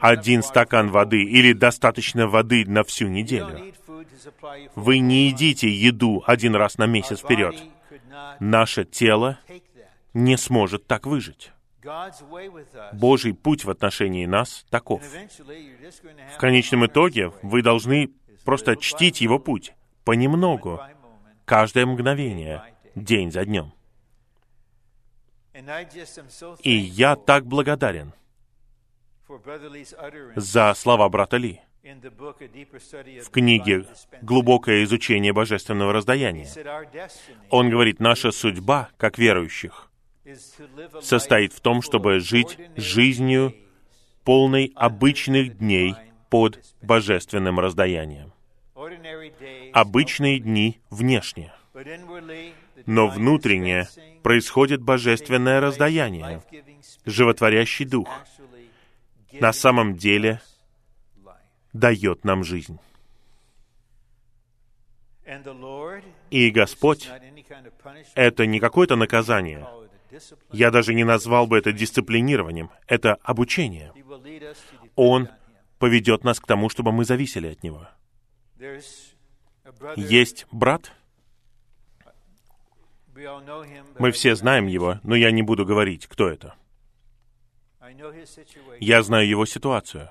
[0.00, 3.74] один стакан воды или достаточно воды на всю неделю.
[4.74, 7.56] Вы не едите еду один раз на месяц вперед.
[8.40, 9.38] Наше тело
[10.12, 11.52] не сможет так выжить.
[12.92, 15.02] Божий путь в отношении нас таков.
[15.02, 18.10] В конечном итоге вы должны
[18.44, 19.74] просто чтить Его путь
[20.04, 20.80] понемногу,
[21.44, 23.72] каждое мгновение, день за днем.
[26.62, 28.12] И я так благодарен
[30.36, 33.86] за слова брата Ли в книге
[34.22, 36.48] «Глубокое изучение божественного раздаяния».
[37.50, 39.87] Он говорит, наша судьба, как верующих,
[41.00, 43.54] состоит в том, чтобы жить жизнью
[44.24, 45.94] полной обычных дней
[46.28, 48.32] под божественным раздаянием.
[49.72, 51.52] Обычные дни внешне,
[52.86, 53.88] но внутренне
[54.22, 56.42] происходит божественное раздаяние,
[57.04, 58.08] животворящий дух,
[59.32, 60.40] на самом деле
[61.72, 62.78] дает нам жизнь.
[66.30, 67.08] И Господь—
[68.14, 69.66] это не какое-то наказание.
[70.52, 72.70] Я даже не назвал бы это дисциплинированием.
[72.86, 73.92] Это обучение.
[74.96, 75.28] Он
[75.78, 77.88] поведет нас к тому, чтобы мы зависели от Него.
[79.96, 80.92] Есть брат,
[83.98, 86.54] мы все знаем его, но я не буду говорить, кто это.
[88.80, 90.10] Я знаю его ситуацию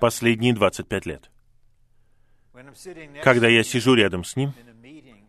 [0.00, 1.30] последние 25 лет.
[3.22, 4.52] Когда я сижу рядом с ним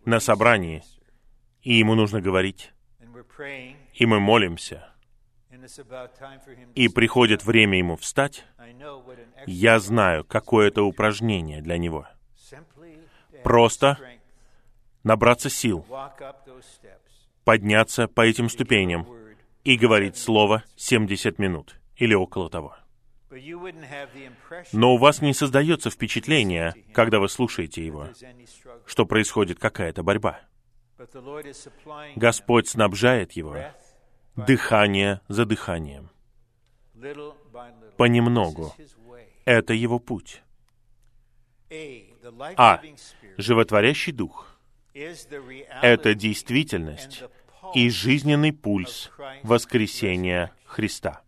[0.06, 0.84] на собрании,
[1.62, 2.73] и ему нужно говорить,
[3.94, 4.94] и мы молимся,
[6.76, 8.46] и приходит время ему встать,
[9.46, 12.08] я знаю, какое это упражнение для него.
[13.44, 13.98] Просто
[15.04, 15.86] набраться сил,
[17.44, 19.08] подняться по этим ступеням
[19.64, 22.76] и говорить слово 70 минут или около того.
[24.74, 28.10] Но у вас не создается впечатление, когда вы слушаете его,
[28.86, 30.42] что происходит какая-то борьба.
[32.16, 33.58] Господь снабжает его
[34.36, 36.10] дыхание за дыханием.
[37.98, 38.74] Понемногу.
[39.46, 40.42] Это его путь.
[42.58, 42.82] А.
[43.38, 44.60] Животворящий дух—
[44.94, 47.24] это действительность
[47.74, 49.10] и жизненный пульс
[49.42, 51.23] воскресения Христа.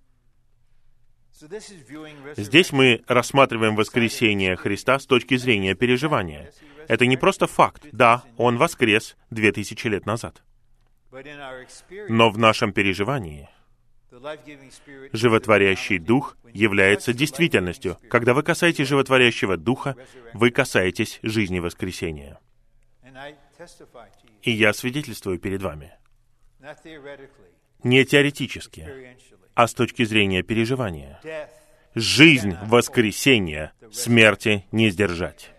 [2.38, 6.52] Здесь мы рассматриваем воскресение Христа с точки зрения переживания.
[6.88, 7.86] Это не просто факт.
[7.92, 10.44] Да, Он воскрес две тысячи лет назад.
[12.10, 13.50] Но в нашем переживании
[15.12, 17.98] животворящий дух является действительностью.
[18.10, 19.96] Когда вы касаетесь животворящего духа,
[20.34, 22.40] вы касаетесь жизни воскресения.
[24.42, 25.94] И я свидетельствую перед вами.
[27.84, 29.16] Не теоретически,
[29.56, 31.20] а с точки зрения переживания.
[31.96, 35.52] Жизнь воскресения смерти не сдержать.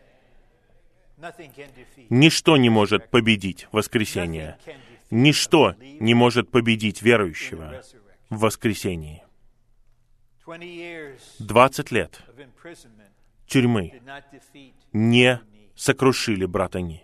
[2.11, 4.59] Ничто не может победить воскресение.
[5.11, 7.83] Ничто не может победить верующего
[8.29, 9.23] в воскресении.
[11.39, 12.21] Двадцать лет
[13.47, 14.01] тюрьмы
[14.93, 15.41] не
[15.75, 17.03] сокрушили брата Ни,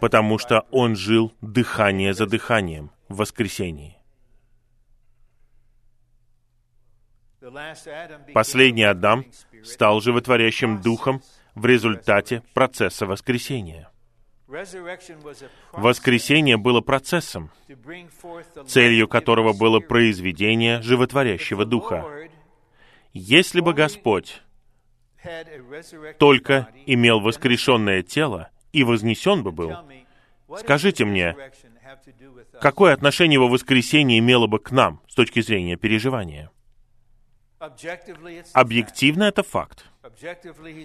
[0.00, 3.97] потому что он жил дыхание за дыханием в воскресении.
[8.34, 9.24] Последний Адам
[9.62, 11.22] стал животворящим духом
[11.54, 13.90] в результате процесса воскресения.
[15.72, 17.50] Воскресение было процессом,
[18.66, 22.28] целью которого было произведение животворящего духа.
[23.12, 24.42] Если бы Господь
[26.18, 29.76] только имел воскрешенное тело и вознесен бы был,
[30.56, 31.36] скажите мне,
[32.60, 36.50] какое отношение его воскресение имело бы к нам с точки зрения переживания?
[38.52, 39.84] Объективно это факт.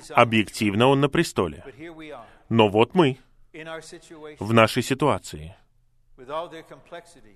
[0.09, 1.63] Объективно он на престоле.
[2.49, 3.17] Но вот мы
[4.39, 5.55] в нашей ситуации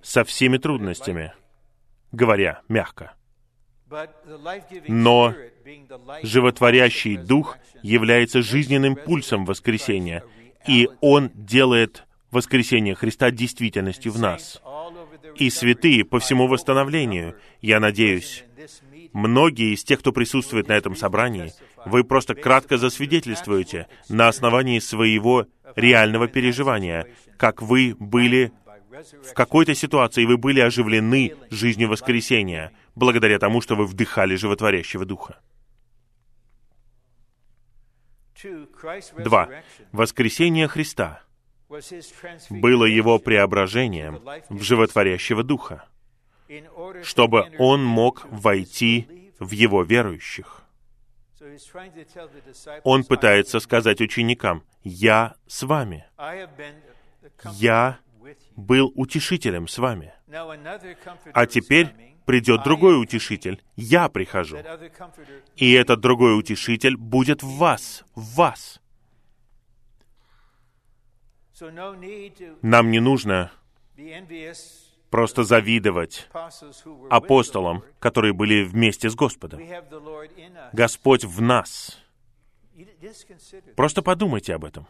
[0.02, 1.34] со всеми трудностями,
[2.12, 3.14] говоря мягко.
[4.88, 5.34] Но
[6.24, 10.24] животворящий дух является жизненным пульсом воскресения,
[10.68, 14.62] и он делает воскресение Христа действительностью в нас.
[15.36, 17.36] и святые по всему восстановлению.
[17.62, 18.44] Я надеюсь,
[19.14, 21.54] многие из тех, кто присутствует на этом собрании,
[21.86, 28.52] вы просто кратко засвидетельствуете на основании своего реального переживания, как вы были
[29.24, 35.40] в какой-то ситуации, вы были оживлены жизнью воскресения, благодаря тому, что вы вдыхали животворящего Духа.
[39.18, 39.50] Два.
[39.92, 41.24] Воскресение Христа
[42.50, 45.86] было его преображением в животворящего Духа,
[47.04, 50.64] чтобы он мог войти в его верующих.
[52.84, 56.06] Он пытается сказать ученикам, «Я с вами.
[57.54, 58.00] Я
[58.56, 60.14] был утешителем с вами.
[61.34, 61.94] А теперь
[62.26, 63.64] придет другой утешитель.
[63.76, 64.58] Я прихожу.
[65.56, 68.82] И этот другой утешитель будет в вас, в вас.
[72.62, 73.52] Нам не нужно
[75.10, 76.30] просто завидовать
[77.10, 79.62] апостолам, которые были вместе с Господом.
[80.74, 81.98] Господь в нас.
[83.76, 84.88] Просто подумайте об этом.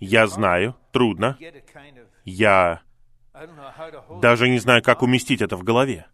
[0.00, 1.38] Я знаю, трудно.
[2.24, 2.82] Я
[4.20, 6.06] даже не знаю, как уместить это в голове.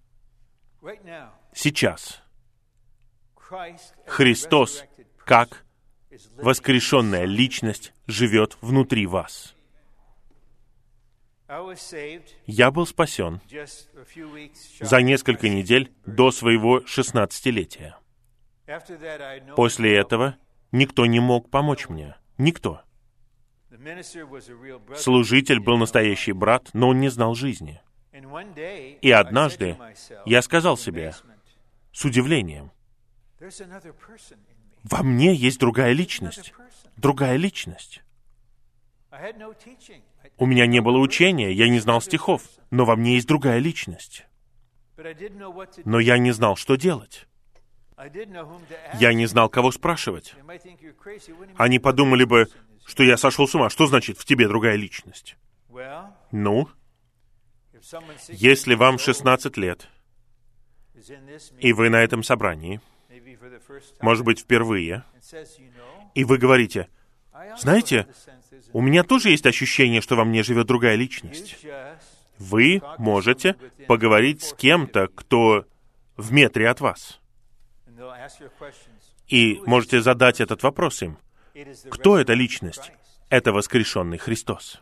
[1.53, 2.23] Сейчас
[4.07, 4.85] Христос,
[5.19, 5.65] как
[6.37, 9.55] воскрешенная личность, живет внутри вас.
[12.47, 13.41] Я был спасен
[14.81, 17.97] за несколько недель до своего шестнадцатилетия.
[19.57, 20.37] После этого
[20.71, 22.15] никто не мог помочь мне.
[22.39, 22.83] Никто.
[24.97, 27.81] Служитель был настоящий брат, но он не знал жизни.
[29.01, 29.77] И однажды
[30.27, 31.15] я сказал себе
[31.93, 32.71] с удивлением,
[34.85, 36.55] во мне есть другая личность,
[36.97, 38.03] другая личность.
[40.39, 44.27] У меня не было учения, я не знал стихов, но во мне есть другая личность.
[45.85, 47.27] Но я не знал, что делать.
[48.95, 50.35] Я не знал, кого спрашивать.
[51.57, 52.49] Они подумали бы,
[52.87, 53.69] что я сошел с ума.
[53.69, 55.37] Что значит в тебе другая личность?
[56.31, 56.69] Ну,
[58.29, 59.89] если вам 16 лет,
[61.59, 62.81] и вы на этом собрании,
[64.01, 65.05] может быть, впервые,
[66.15, 66.89] и вы говорите,
[67.59, 68.07] знаете,
[68.73, 71.65] у меня тоже есть ощущение, что во мне живет другая личность.
[72.39, 73.57] Вы можете
[73.87, 75.67] поговорить с кем-то, кто
[76.17, 77.21] в метре от вас.
[79.29, 81.19] И можете задать этот вопрос им.
[81.91, 82.93] Кто эта личность?
[83.29, 84.81] Это воскрешенный Христос.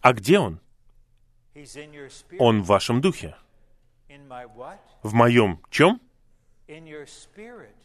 [0.00, 0.60] А где Он?
[2.38, 3.34] Он в вашем духе.
[5.02, 6.00] В моем чем?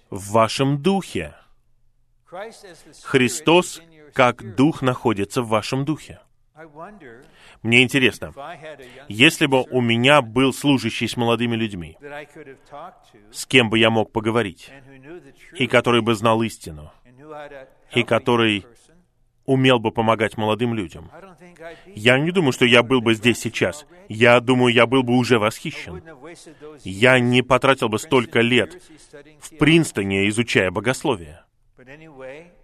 [0.10, 1.36] В вашем духе.
[3.04, 3.82] Христос
[4.14, 6.20] как дух находится в вашем духе.
[7.64, 8.34] Мне интересно,
[9.10, 11.98] если бы у меня был служащий с молодыми людьми,
[13.32, 14.72] с кем бы я мог поговорить,
[15.54, 16.92] и который бы знал истину,
[17.94, 18.66] и который
[19.46, 21.12] умел бы помогать молодым людям.
[21.88, 23.86] Я не думаю, что я был бы здесь сейчас.
[24.10, 26.02] Я думаю, я был бы уже восхищен.
[26.84, 28.82] Я не потратил бы столько лет
[29.40, 31.45] в Принстоне, изучая богословие.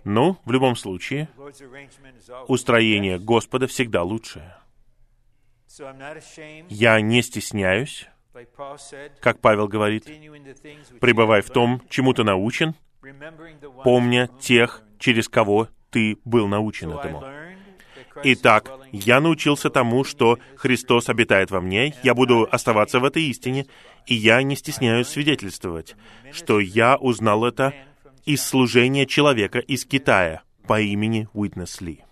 [0.04, 1.30] Ну, в любом случае,
[2.48, 4.56] устроение Господа всегда лучшее.
[6.70, 8.08] Я не стесняюсь,
[9.20, 10.06] как Павел говорит,
[11.00, 12.76] пребывай в том, чему ты научен,
[13.84, 17.24] помня тех, через кого ты был научен этому.
[18.24, 23.68] Итак, я научился тому, что Христос обитает во мне, я буду оставаться в этой истине,
[24.06, 25.96] и я не стесняюсь свидетельствовать,
[26.32, 27.74] что я узнал это
[28.26, 32.04] из служения человека из Китая по имени Уитнес Ли.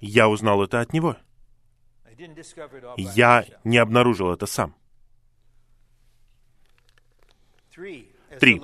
[0.00, 1.16] Я узнал это от него.
[2.96, 4.74] Я не обнаружил это сам.
[8.40, 8.60] Три.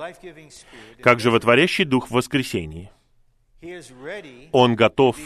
[1.01, 2.91] Как животворящий дух в воскресении.
[4.51, 5.17] Он готов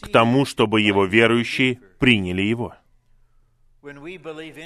[0.00, 2.74] к тому, чтобы его верующие приняли его.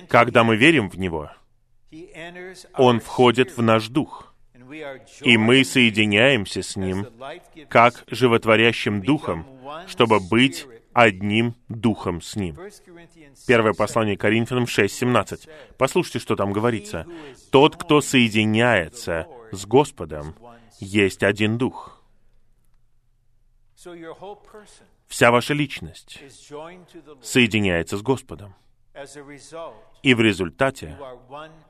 [0.08, 1.30] Когда мы верим в Него,
[2.74, 4.34] Он входит в наш дух,
[5.22, 7.06] и мы соединяемся с Ним
[7.68, 9.46] как животворящим духом,
[9.86, 12.58] чтобы быть одним духом с Ним.
[13.46, 15.48] Первое послание Коринфянам 6.17.
[15.76, 17.06] Послушайте, что там говорится.
[17.50, 20.34] «Тот, кто соединяется с Господом,
[20.80, 22.02] есть один дух».
[25.06, 26.20] Вся ваша личность
[27.22, 28.54] соединяется с Господом.
[30.02, 30.98] И в результате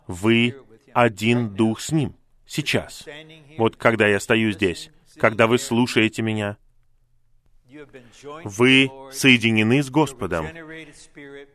[0.07, 0.55] вы
[0.93, 2.15] один дух с Ним.
[2.47, 3.07] Сейчас.
[3.59, 6.57] Вот когда я стою здесь, когда вы слушаете меня,
[8.45, 10.47] Вы соединены с Господом.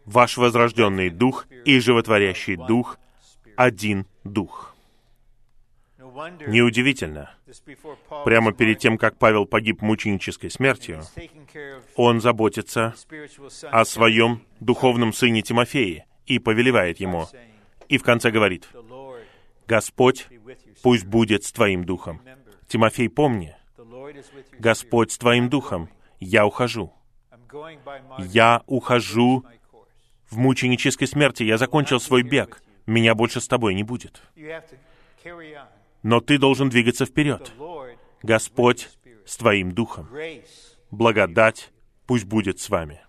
[0.05, 2.99] Ваш возрожденный дух и животворящий дух—
[3.57, 4.72] один дух.
[6.47, 7.31] Неудивительно.
[8.25, 11.01] Прямо перед тем, как Павел погиб мученической смертью,
[11.95, 12.95] он заботится
[13.71, 17.27] о своем духовном сыне Тимофее и повелевает ему.
[17.89, 18.67] И в конце говорит,
[19.67, 20.27] «Господь
[20.81, 22.21] пусть будет с твоим духом».
[22.67, 23.55] Тимофей, помни,
[24.59, 25.89] Господь с твоим духом,
[26.19, 26.93] я ухожу.
[28.19, 29.45] Я ухожу
[30.29, 34.21] в мученической смерти, я закончил свой бег, меня больше с тобой не будет.
[36.03, 37.51] Но ты должен двигаться вперед.
[38.21, 38.89] Господь
[39.25, 40.09] с твоим духом.
[40.91, 41.71] Благодать
[42.05, 43.01] пусть будет с вами.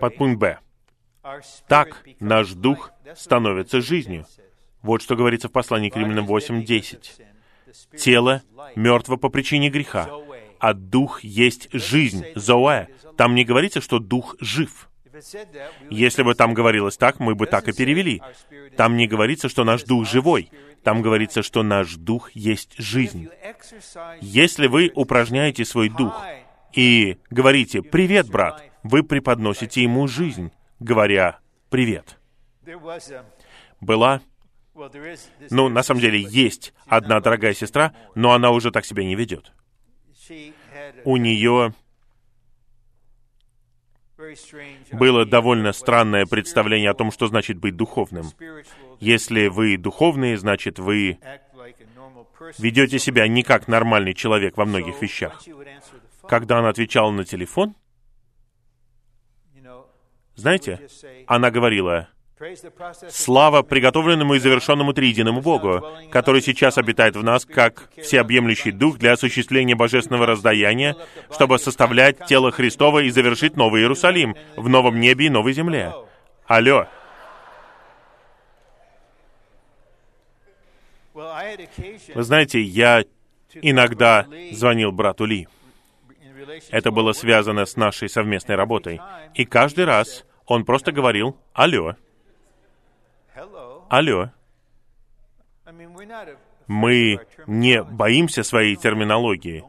[0.00, 0.58] Подпункт Б.
[1.68, 4.26] Так наш дух становится жизнью.
[4.82, 7.24] Вот что говорится в послании к Римлянам 8.10.
[7.96, 8.42] Тело
[8.74, 10.10] мертво по причине греха,
[10.62, 12.86] а дух есть жизнь, зоэ.
[13.16, 14.88] Там не говорится, что дух жив.
[15.90, 18.22] Если бы там говорилось так, мы бы так и перевели.
[18.76, 20.52] Там не говорится, что наш дух живой.
[20.84, 23.28] Там говорится, что наш дух есть жизнь.
[24.20, 26.14] Если вы упражняете свой дух
[26.72, 31.40] и говорите «Привет, брат», вы преподносите ему жизнь, говоря
[31.70, 32.20] «Привет».
[33.80, 34.20] Была
[35.50, 39.52] ну, на самом деле, есть одна дорогая сестра, но она уже так себя не ведет.
[41.04, 41.74] У нее
[44.92, 48.26] было довольно странное представление о том, что значит быть духовным.
[49.00, 51.18] Если вы духовные, значит вы
[52.58, 55.42] ведете себя не как нормальный человек во многих вещах.
[56.28, 57.74] Когда она отвечала на телефон,
[60.34, 60.88] знаете,
[61.26, 62.08] она говорила,
[63.08, 69.12] «Слава приготовленному и завершенному триединому Богу, который сейчас обитает в нас как всеобъемлющий Дух для
[69.12, 70.96] осуществления божественного раздаяния,
[71.32, 75.92] чтобы составлять тело Христова и завершить Новый Иерусалим в новом небе и новой земле».
[76.46, 76.86] Алло.
[81.14, 83.04] Вы знаете, я
[83.54, 85.48] иногда звонил брату Ли.
[86.70, 89.00] Это было связано с нашей совместной работой.
[89.34, 91.96] И каждый раз он просто говорил «Алло».
[93.92, 94.30] Алло.
[96.66, 99.64] Мы не боимся своей терминологии,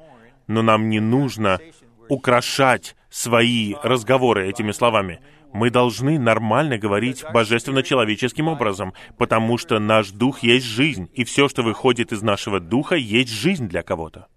[0.47, 1.59] но нам не нужно
[2.07, 5.19] украшать свои разговоры этими словами.
[5.51, 11.61] Мы должны нормально говорить божественно-человеческим образом, потому что наш дух есть жизнь, и все, что
[11.61, 14.27] выходит из нашего духа, есть жизнь для кого-то.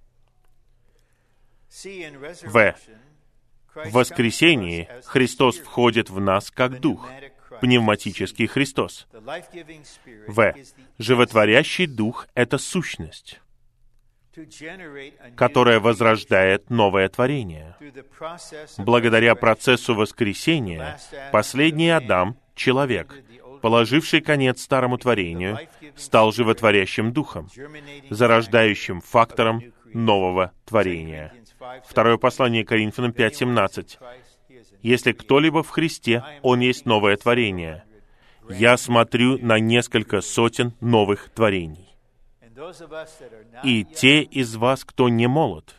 [2.43, 2.75] В.
[3.77, 7.07] В воскресении Христос входит в нас как Дух,
[7.61, 9.07] пневматический Христос.
[10.27, 10.55] В.
[10.99, 13.41] Животворящий Дух— это сущность,
[15.37, 17.77] которая возрождает новое творение.
[18.79, 20.99] Благодаря процессу воскресения,
[21.33, 23.15] последний Адам, человек,
[23.63, 25.59] положивший конец старому творению,
[25.97, 27.49] стал животворящим духом,
[28.11, 31.33] зарождающим фактором нового творения.
[31.89, 33.99] Второе послание Коринфянам 5.17.
[34.83, 37.85] «Если кто-либо в Христе, он есть новое творение.
[38.49, 41.97] Я смотрю на несколько сотен новых творений.
[43.65, 45.75] И те из вас, кто не молод,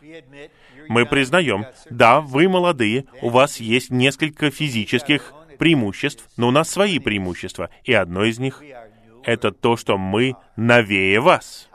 [0.90, 7.00] мы признаем, да, вы молодые, у вас есть несколько физических преимуществ, но у нас свои
[7.00, 8.62] преимущества, и одно из них—
[9.24, 11.68] это то, что мы новее вас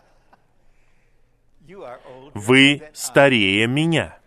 [2.34, 4.18] вы старее меня,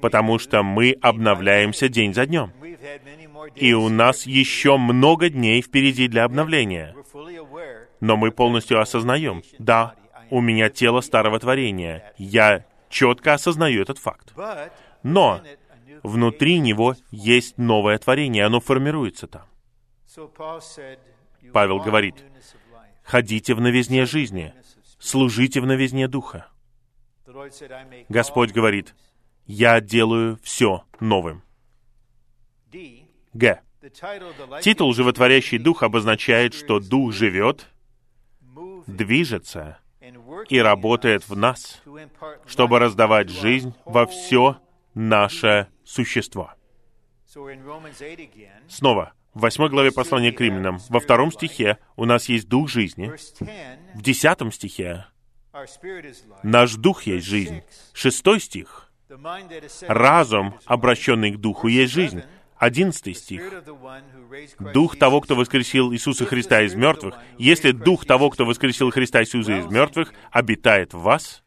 [0.00, 2.52] потому что мы обновляемся день за днем.
[3.54, 6.94] И у нас еще много дней впереди для обновления.
[8.00, 9.94] Но мы полностью осознаем, да,
[10.30, 12.12] у меня тело старого творения.
[12.16, 14.32] Я четко осознаю этот факт.
[15.02, 15.40] Но
[16.02, 19.42] внутри него есть новое творение, оно формируется там.
[21.52, 22.16] Павел говорит,
[23.04, 24.52] ходите в новизне жизни,
[24.98, 26.46] служите в новизне Духа.
[28.08, 28.94] Господь говорит,
[29.48, 31.42] «Я делаю все новым».
[33.32, 33.60] Г.
[34.62, 37.66] Титул «Животворящий Дух» обозначает, что Дух живет,
[38.86, 39.78] движется
[40.48, 41.82] и работает в нас,
[42.46, 44.58] чтобы раздавать жизнь во все
[44.94, 46.52] наше существо.
[48.68, 53.12] Снова, в восьмой главе послания к римлянам, во втором стихе у нас есть дух жизни.
[53.94, 55.06] В десятом стихе
[56.42, 57.62] наш дух есть жизнь.
[57.92, 58.87] Шестой стих.
[59.88, 62.22] Разум, обращенный к духу, есть жизнь.
[62.58, 63.42] 11 стих.
[64.58, 69.58] Дух того, кто воскресил Иисуса Христа из мертвых, если Дух того, кто воскресил Христа Иисуса
[69.58, 71.42] из мертвых, обитает в вас,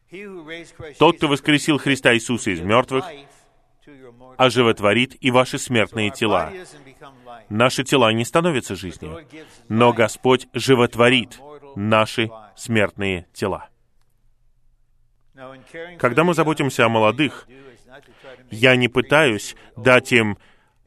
[0.98, 3.04] тот, кто воскресил Христа Иисуса из мертвых,
[4.38, 6.50] оживотворит и ваши смертные тела.
[7.48, 9.26] Наши тела не становятся жизнью,
[9.68, 11.38] но Господь животворит
[11.76, 13.68] наши смертные тела.
[15.98, 17.46] Когда мы заботимся о молодых,
[18.50, 20.38] я не пытаюсь дать им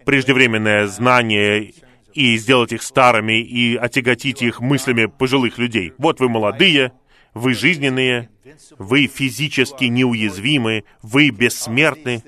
[0.06, 1.74] преждевременное знание
[2.14, 5.94] и сделать их старыми и отяготить их мыслями пожилых людей.
[5.98, 6.94] Вот вы молодые,
[7.34, 8.30] вы жизненные,
[8.78, 12.24] вы физически неуязвимы, вы бессмертны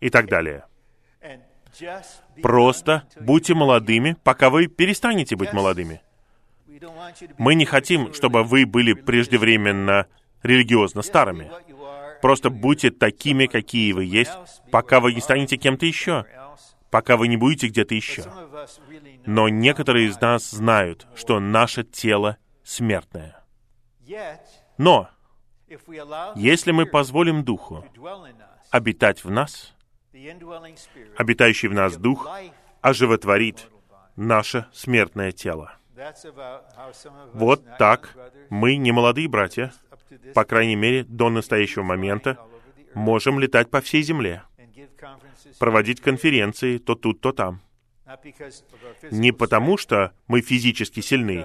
[0.00, 0.64] и так далее.
[2.42, 6.00] Просто будьте молодыми, пока вы перестанете быть молодыми.
[7.38, 10.06] Мы не хотим, чтобы вы были преждевременно
[10.46, 11.50] религиозно старыми.
[12.22, 14.32] Просто будьте такими, какие вы есть,
[14.70, 16.24] пока вы не станете кем-то еще,
[16.90, 18.24] пока вы не будете где-то еще.
[19.26, 23.44] Но некоторые из нас знают, что наше тело смертное.
[24.78, 25.08] Но,
[26.36, 27.84] если мы позволим Духу
[28.70, 29.74] обитать в нас,
[31.16, 32.28] обитающий в нас Дух
[32.80, 33.68] оживотворит
[34.16, 35.76] наше смертное тело.
[37.32, 38.14] Вот так
[38.50, 39.72] мы, не молодые братья,
[40.34, 42.38] по крайней мере, до настоящего момента,
[42.94, 44.42] можем летать по всей земле,
[45.58, 47.60] проводить конференции то тут, то там.
[49.10, 51.44] Не потому, что мы физически сильны,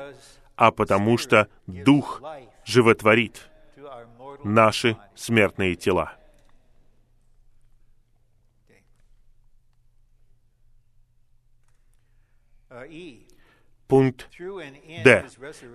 [0.55, 2.21] а потому, что Дух
[2.65, 3.49] животворит
[4.43, 6.13] наши смертные тела.
[13.91, 14.29] Пункт
[15.03, 15.25] Д.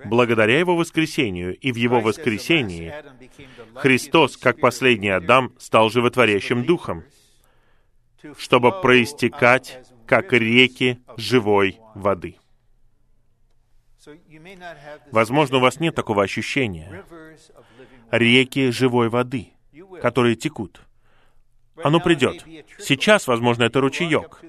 [0.07, 2.91] Благодаря Его воскресению и в Его воскресении
[3.75, 7.05] Христос, как последний Адам, стал животворящим Духом,
[8.39, 12.39] чтобы проистекать, как реки живой воды.
[15.12, 17.05] Возможно, у вас нет такого ощущения.
[18.11, 19.49] Реки живой воды,
[20.01, 20.81] которые текут.
[21.85, 22.47] Оно придет.
[22.79, 24.41] Сейчас, возможно, это ручеек.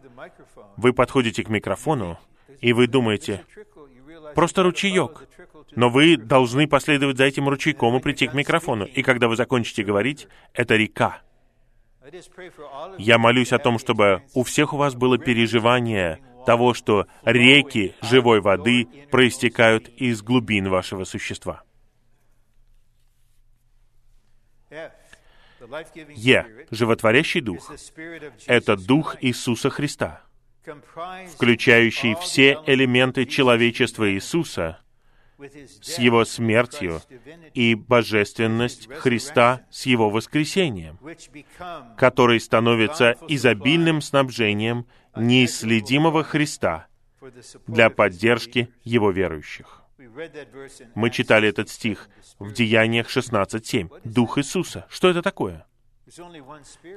[0.77, 2.17] Вы подходите к микрофону,
[2.61, 3.45] и вы думаете,
[4.35, 5.27] просто ручеек.
[5.75, 8.85] Но вы должны последовать за этим ручейком и прийти к микрофону.
[8.85, 11.21] И когда вы закончите говорить, это река.
[12.97, 18.39] Я молюсь о том, чтобы у всех у вас было переживание того, что реки живой
[18.39, 21.63] воды проистекают из глубин вашего существа.
[26.15, 26.67] Е.
[26.71, 27.71] Животворящий дух—
[28.47, 30.21] это дух Иисуса Христа—
[31.33, 34.79] включающий все элементы человечества Иисуса
[35.81, 37.01] с Его смертью
[37.53, 40.97] и божественность Христа с Его воскресением,
[41.95, 46.87] который становится изобильным снабжением неисследимого Христа
[47.67, 49.83] для поддержки Его верующих.
[50.95, 52.09] Мы читали этот стих
[52.39, 54.01] в Деяниях 16.7.
[54.03, 54.87] Дух Иисуса.
[54.89, 55.67] Что это такое?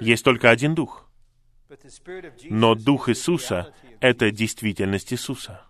[0.01, 1.07] Есть только один Дух—
[2.45, 5.63] но Дух Иисуса— это действительность Иисуса.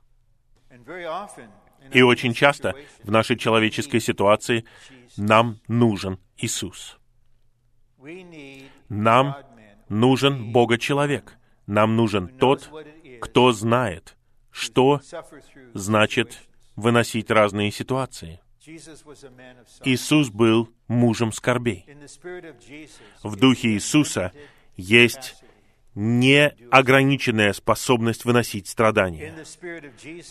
[1.92, 4.64] И очень часто в нашей человеческой ситуации
[5.16, 6.98] нам нужен Иисус.
[8.88, 9.36] Нам
[9.88, 11.36] нужен Бога-человек.
[11.66, 12.70] Нам нужен тот,
[13.20, 14.16] кто знает,
[14.50, 15.00] что
[15.74, 16.40] значит
[16.76, 18.40] выносить разные ситуации.
[19.84, 21.86] Иисус был мужем скорбей.
[23.22, 24.32] В духе Иисуса
[24.76, 25.42] есть
[25.94, 29.34] неограниченная способность выносить страдания.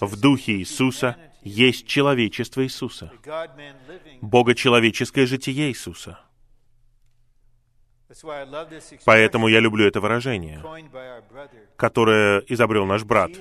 [0.02, 3.12] В духе Иисуса есть человечество Иисуса,
[4.22, 6.20] богочеловеческое житие Иисуса.
[9.06, 10.64] Поэтому я люблю это выражение,
[11.76, 13.32] которое изобрел наш брат.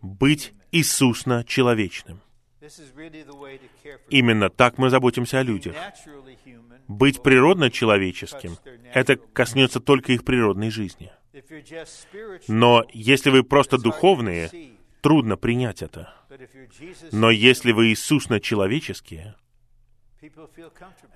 [0.00, 2.20] Быть Иисусно-человечным.
[4.08, 5.74] Именно так мы заботимся о людях.
[6.86, 8.56] Быть природно-человеческим—
[8.94, 11.10] это коснется только их природной жизни.
[12.48, 14.50] Но если вы просто духовные,
[15.00, 16.14] трудно принять это.
[17.12, 19.36] Но если вы Иисусно-человеческие,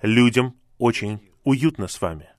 [0.01, 2.29] людям очень уютно с вами.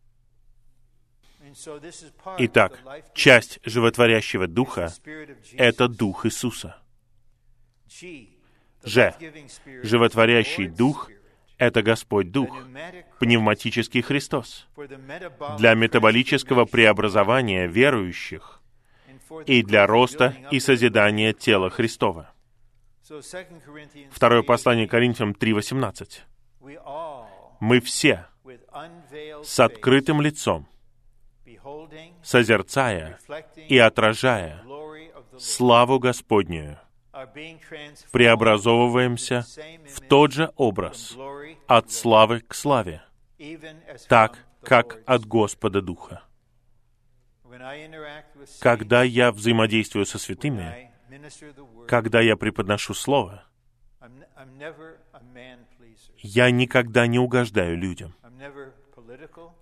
[2.39, 2.81] Итак,
[3.14, 4.93] часть животворящего духа—
[5.53, 6.83] это дух Иисуса.
[8.83, 9.14] Ж.
[9.83, 11.11] Животворящий дух
[11.59, 12.50] это Господь Дух,
[13.18, 14.66] пневматический Христос,
[15.59, 18.61] для метаболического преобразования верующих
[19.46, 22.32] и для роста и созидания тела Христова.
[24.11, 26.20] Второе послание Коринфянам 3.18.
[27.61, 28.26] Мы все
[29.42, 30.68] с открытым лицом,
[32.22, 33.18] созерцая
[33.68, 34.62] и отражая
[35.38, 36.78] славу Господнюю,
[38.12, 39.44] преобразовываемся
[39.94, 41.16] в тот же образ,
[41.66, 43.02] от славы к славе,
[44.08, 46.22] так, как от Господа Духа.
[48.60, 50.90] Когда я взаимодействую со святыми,
[51.88, 53.44] когда я преподношу Слово,
[56.18, 58.14] я никогда не угождаю людям.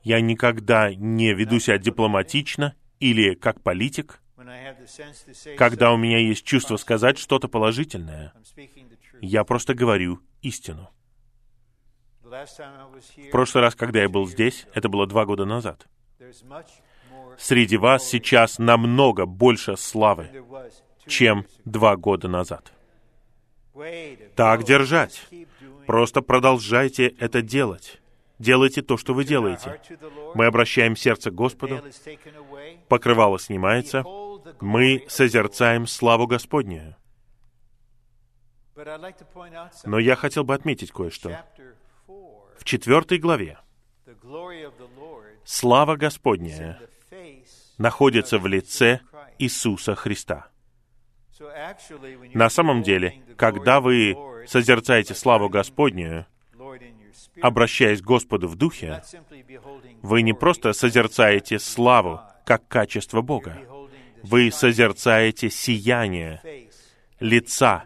[0.03, 4.21] Я никогда не веду себя дипломатично или как политик,
[5.57, 8.33] Когда у меня есть чувство сказать что-то положительное.
[9.21, 10.91] Я просто говорю истину.
[12.23, 15.87] В прошлый раз, когда я был здесь, это было два года назад.
[17.39, 20.31] Среди вас сейчас намного больше славы,
[21.07, 22.73] чем два года назад.
[24.37, 25.27] Так держать.
[25.87, 28.01] Просто продолжайте это делать.
[28.39, 29.81] Делайте то, что вы делаете.
[30.35, 31.83] Мы обращаем сердце к Господу,
[32.89, 34.05] покрывало снимается,
[34.61, 36.97] мы созерцаем славу Господнюю.
[39.85, 41.31] Но я хотел бы отметить кое-что.
[41.31, 41.75] Chapter
[42.07, 42.19] 4,
[42.59, 43.59] В четвертой главе
[45.45, 46.81] слава Господняя
[47.79, 49.01] находится в лице.
[49.39, 50.49] Иисуса Христа.
[52.35, 54.17] На самом деле, когда вы
[54.47, 56.27] созерцаете славу Господнюю,
[57.43, 59.03] обращаясь к Господу в духе,
[60.03, 63.59] вы не просто созерцаете славу как качество Бога,
[64.25, 66.41] вы созерцаете сияние
[67.21, 67.85] лица,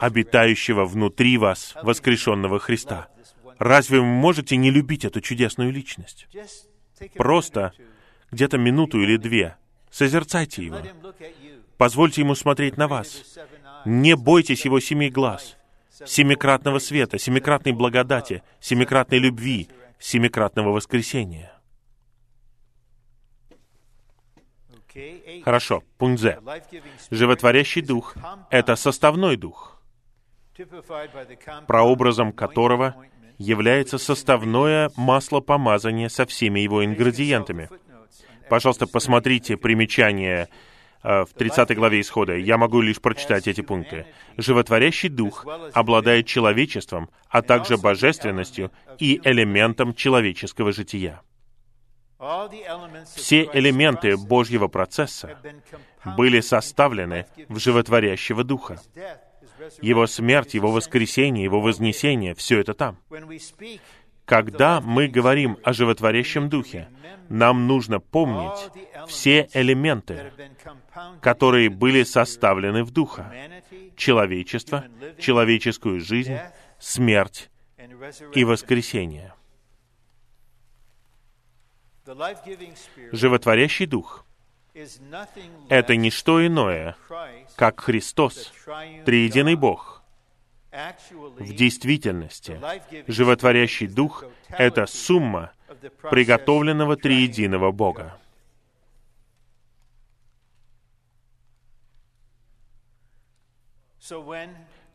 [0.00, 3.08] обитающего внутри вас, воскрешенного Христа.
[3.58, 6.26] Разве вы можете не любить эту чудесную личность?
[7.14, 7.72] Просто
[8.32, 9.56] где-то минуту или две
[9.90, 10.80] созерцайте его.
[11.76, 13.22] Позвольте ему смотреть на вас.
[13.84, 15.56] Не бойтесь его семи глаз,
[16.04, 19.68] семикратного света, семикратной благодати, семикратной любви,
[20.00, 21.52] семикратного воскресения.
[25.44, 26.38] Хорошо, пункт З.
[27.10, 28.16] Животворящий дух—
[28.50, 29.80] это составной дух,
[31.66, 32.94] прообразом которого
[33.38, 37.68] является составное масло помазания со всеми его ингредиентами.
[38.48, 40.48] Пожалуйста, посмотрите примечание
[41.02, 42.36] э, в 30 главе Исхода.
[42.36, 44.06] Я могу лишь прочитать эти пункты.
[44.36, 51.22] Животворящий дух обладает человечеством, а также божественностью и элементом человеческого жития.
[53.14, 55.38] Все элементы Божьего процесса
[56.16, 58.80] были составлены в животворящего духа.
[59.80, 62.98] Его смерть, его воскресение, его вознесение— все это там.
[64.24, 66.88] Когда мы говорим о животворящем духе,
[67.28, 68.70] нам нужно помнить
[69.06, 70.32] все элементы,
[71.20, 73.32] которые были составлены в духа.
[73.96, 74.84] Человечество,
[75.18, 76.36] человеческую жизнь,
[76.78, 77.50] смерть
[78.34, 79.32] и воскресение.
[83.12, 84.24] Животворящий дух—
[85.68, 86.96] это не что иное,
[87.56, 88.52] как Христос,
[89.04, 90.02] триединый Бог.
[90.70, 92.60] В действительности,
[93.06, 95.52] животворящий дух— это сумма
[96.10, 98.18] приготовленного триединого Бога.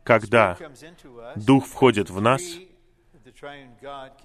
[0.02, 0.58] Когда
[1.36, 2.42] Дух входит в нас,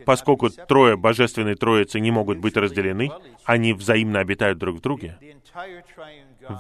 [0.05, 3.12] поскольку трое Божественной Троицы не могут быть разделены,
[3.45, 5.18] они взаимно обитают друг в друге,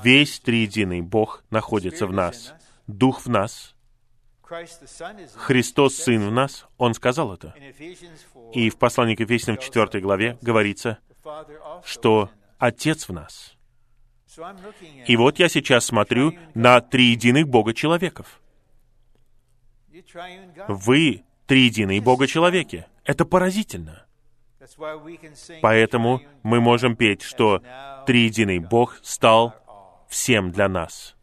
[0.03, 2.53] весь триединый Бог находится в нас.
[2.87, 3.75] Дух в нас,
[5.35, 7.53] Христос Сын в нас, Он сказал это.
[8.53, 10.97] И в послании к Ефесянам в 4 главе говорится,
[11.83, 13.55] что Отец в нас.
[15.05, 18.41] И вот я сейчас смотрю на триединых Бога-человеков.
[20.67, 22.85] Вы триединые Бога-человеки.
[23.03, 24.05] Это поразительно.
[25.61, 27.63] Поэтому мы можем петь, что
[28.05, 29.55] триединый Бог стал
[30.07, 31.15] всем для нас.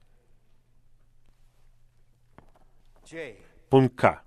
[3.71, 4.23] Пункт К.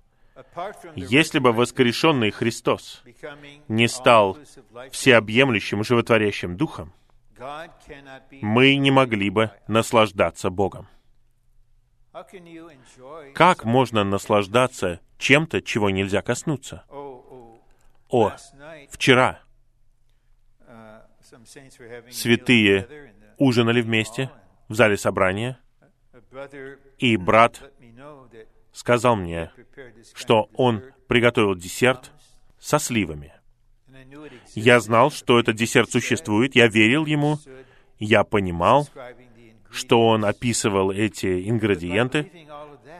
[0.96, 3.02] Если бы воскрешенный Христос
[3.68, 4.38] не стал
[4.90, 6.94] всеобъемлющим животворящим духом,
[8.40, 10.88] мы не могли бы наслаждаться Богом.
[13.34, 16.84] Как можно наслаждаться чем-то, чего нельзя коснуться?
[18.08, 18.32] О,
[18.90, 19.40] вчера.
[22.10, 22.88] святые
[23.38, 24.30] ужинали вместе
[24.68, 25.58] в зале собрания,
[26.98, 27.62] и брат
[28.72, 29.52] сказал мне,
[30.14, 32.10] что он приготовил десерт
[32.58, 33.32] со сливами.
[34.54, 37.38] Я знал, что этот десерт существует, я верил ему,
[37.98, 38.88] я понимал,
[39.70, 42.30] что он описывал эти ингредиенты,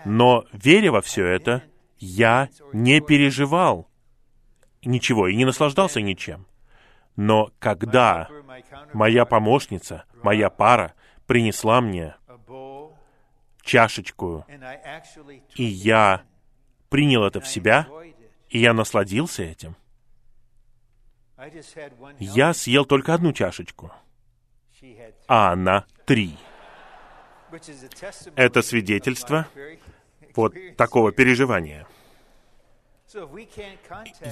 [0.05, 1.63] но, веря во все это,
[2.01, 3.89] я не переживал
[4.83, 6.47] ничего и не наслаждался ничем.
[7.15, 8.29] Но когда
[8.95, 10.95] моя помощница, моя пара
[11.27, 12.17] принесла мне
[13.63, 14.47] чашечку,
[15.55, 16.23] и я
[16.89, 17.87] принял это в себя,
[18.49, 19.77] и я насладился этим.
[22.19, 23.93] Я съел только одну чашечку,
[25.29, 26.37] а она три.
[28.37, 29.47] Это свидетельство
[30.37, 31.87] Вот такого переживания.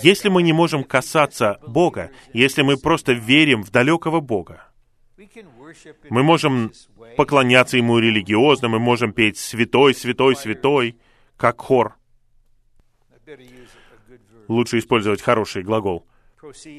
[0.03, 4.69] Если мы не можем касаться Бога, если мы просто верим в далекого Бога,
[6.11, 6.73] мы можем
[7.17, 10.97] поклоняться Ему религиозно, мы можем петь «Святой, святой, святой»,
[11.37, 11.97] как хор.
[14.47, 16.07] Лучше использовать хороший глагол.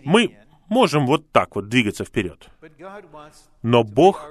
[0.06, 0.38] Мы
[0.70, 2.50] можем вот так вот двигаться вперед.
[3.62, 4.26] Но Бог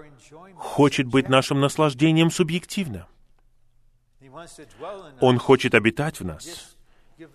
[0.57, 3.07] хочет быть нашим наслаждением субъективно.
[5.21, 6.77] Он хочет обитать в нас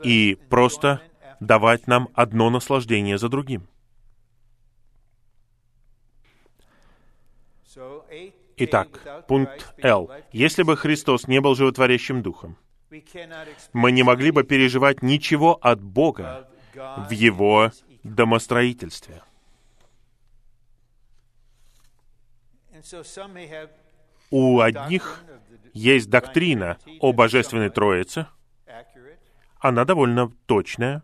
[0.04, 1.02] и просто
[1.40, 3.68] давать нам одно наслаждение за другим.
[8.58, 10.12] Итак, пункт Л.
[10.32, 12.58] Если бы Христос не был животворящим духом,
[13.74, 17.72] мы не могли бы переживать ничего от Бога в Его
[18.04, 19.24] домостроительстве.
[24.36, 25.24] У одних
[25.74, 28.26] есть доктрина о Божественной Троице,
[29.60, 31.04] она довольно точная,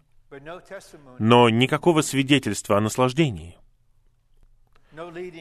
[1.19, 3.55] но никакого свидетельства о наслаждении.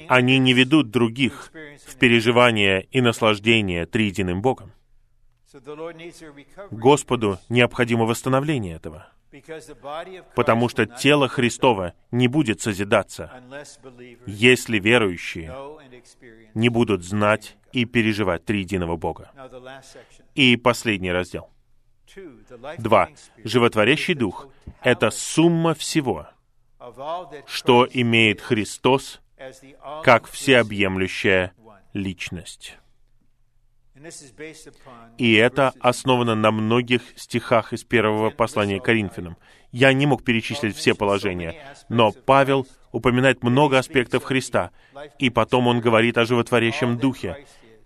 [0.06, 1.50] Они не ведут других
[1.86, 4.72] в переживание и наслаждение триединым Богом.
[6.70, 9.08] Господу необходимо восстановление этого,
[10.34, 13.30] потому что тело Христово не будет созидаться,
[14.26, 15.54] если верующие
[16.54, 19.30] не будут знать и переживать триединого Бога.
[20.34, 21.50] И последний раздел.
[22.78, 23.10] Два.
[23.44, 24.48] Животворящий Дух—
[24.82, 26.28] это сумма всего,
[27.46, 29.20] что имеет Христос
[30.02, 31.52] как всеобъемлющая
[31.92, 32.78] личность.
[35.18, 39.36] И это основано на многих стихах из первого послания Коринфянам.
[39.72, 41.54] Я не мог перечислить все положения,
[41.88, 44.70] но Павел упоминает много аспектов Христа,
[45.18, 47.44] и потом он говорит о животворящем Духе.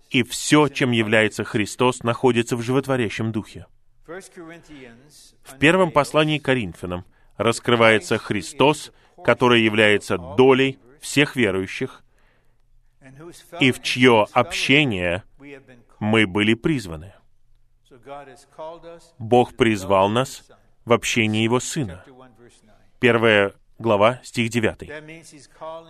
[0.09, 3.65] И все, чем является Христос, находится в животворящем Духе.
[4.05, 7.05] В первом послании Коринфянам
[7.37, 8.91] раскрывается Христос,
[9.23, 12.03] который является долей всех верующих,
[13.59, 15.23] и в чье общение
[16.03, 17.13] мы были призваны.
[19.17, 20.43] Бог призвал нас
[20.85, 22.03] в общении Его Сына.
[22.99, 24.89] Первая глава, стих 9.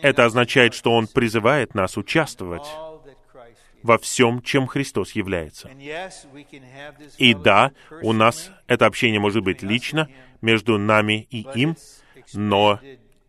[0.01, 2.67] Это означает, что Он призывает нас участвовать
[3.81, 5.69] во всем, чем Христос является.
[7.17, 7.71] И да,
[8.01, 10.07] у нас это общение может быть лично,
[10.41, 11.75] между нами и им,
[12.33, 12.79] но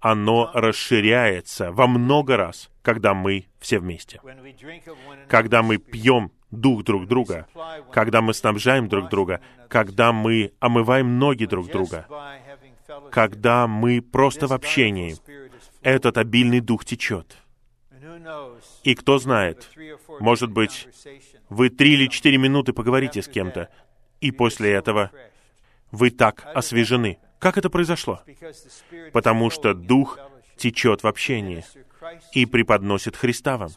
[0.01, 4.21] оно расширяется во много раз, когда мы все вместе.
[5.29, 6.31] Когда мы пьем
[6.61, 7.47] дух друг друга,
[7.93, 12.07] когда мы снабжаем друг друга, когда мы омываем ноги друг друга,
[13.11, 15.17] когда мы просто в общении,
[15.83, 17.37] этот обильный дух течет.
[18.83, 19.71] И кто знает,
[20.21, 20.89] может быть,
[21.49, 23.69] вы три или четыре минуты поговорите с кем-то,
[24.21, 25.11] и после этого
[25.91, 27.19] вы так освежены.
[27.39, 28.23] Как это произошло?
[29.13, 30.19] Потому что Дух
[30.57, 31.65] течет в общении
[32.33, 33.71] и преподносит Христа вам.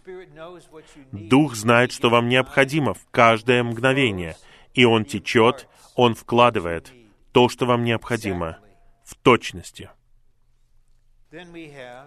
[1.12, 4.36] Дух знает, что вам необходимо в каждое мгновение,
[4.74, 6.94] и Он течет, Он вкладывает
[7.32, 8.60] то, что вам необходимо,
[9.04, 9.90] в точности.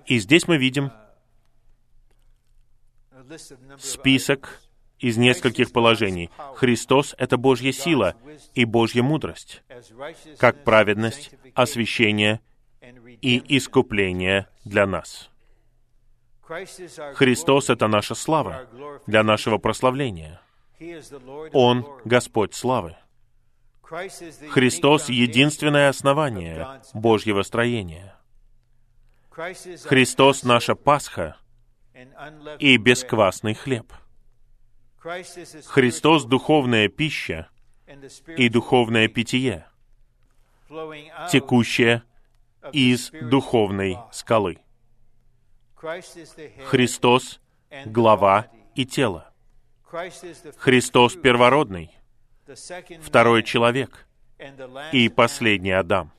[0.07, 0.91] И здесь мы видим
[3.79, 4.61] список
[4.99, 6.31] из нескольких положений.
[6.55, 8.15] Христос— это Божья сила
[8.55, 9.63] и Божья мудрость,
[10.39, 12.41] как праведность, освящение
[13.23, 15.31] и искупление для нас.
[17.15, 18.67] Христос— это наша слава
[19.07, 20.41] для нашего прославления.
[21.53, 22.97] Он— Господь славы.
[23.83, 28.17] Христос— единственное основание Божьего строения.
[29.31, 31.37] Христос— наша Пасха
[32.59, 33.93] и бесквасный хлеб.
[34.99, 37.49] Христос— духовная пища
[38.37, 39.67] и духовное питье,
[41.31, 42.03] текущее
[42.73, 44.59] из духовной скалы.
[46.67, 47.41] Христос—
[47.87, 49.33] глава и тело.
[50.59, 51.91] Христос— первородный,
[53.03, 54.07] второй человек
[54.93, 56.13] и последний Адам.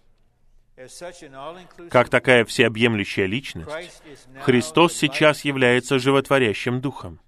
[1.91, 4.01] Как такая всеобъемлющая личность,
[4.41, 7.19] Христос сейчас является животворящим духом,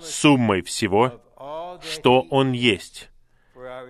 [0.00, 1.22] суммой всего,
[1.80, 3.08] что Он есть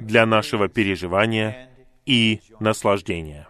[0.01, 1.71] для нашего переживания
[2.05, 3.49] и наслаждения.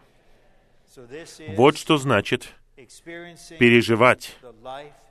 [1.56, 2.54] Вот что значит
[3.59, 4.36] переживать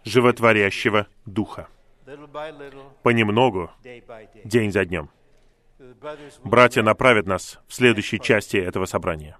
[0.03, 1.67] животворящего Духа.
[3.03, 3.71] понемногу,
[4.43, 5.09] день за днем.
[6.43, 9.37] Братья направят нас в следующей части этого собрания.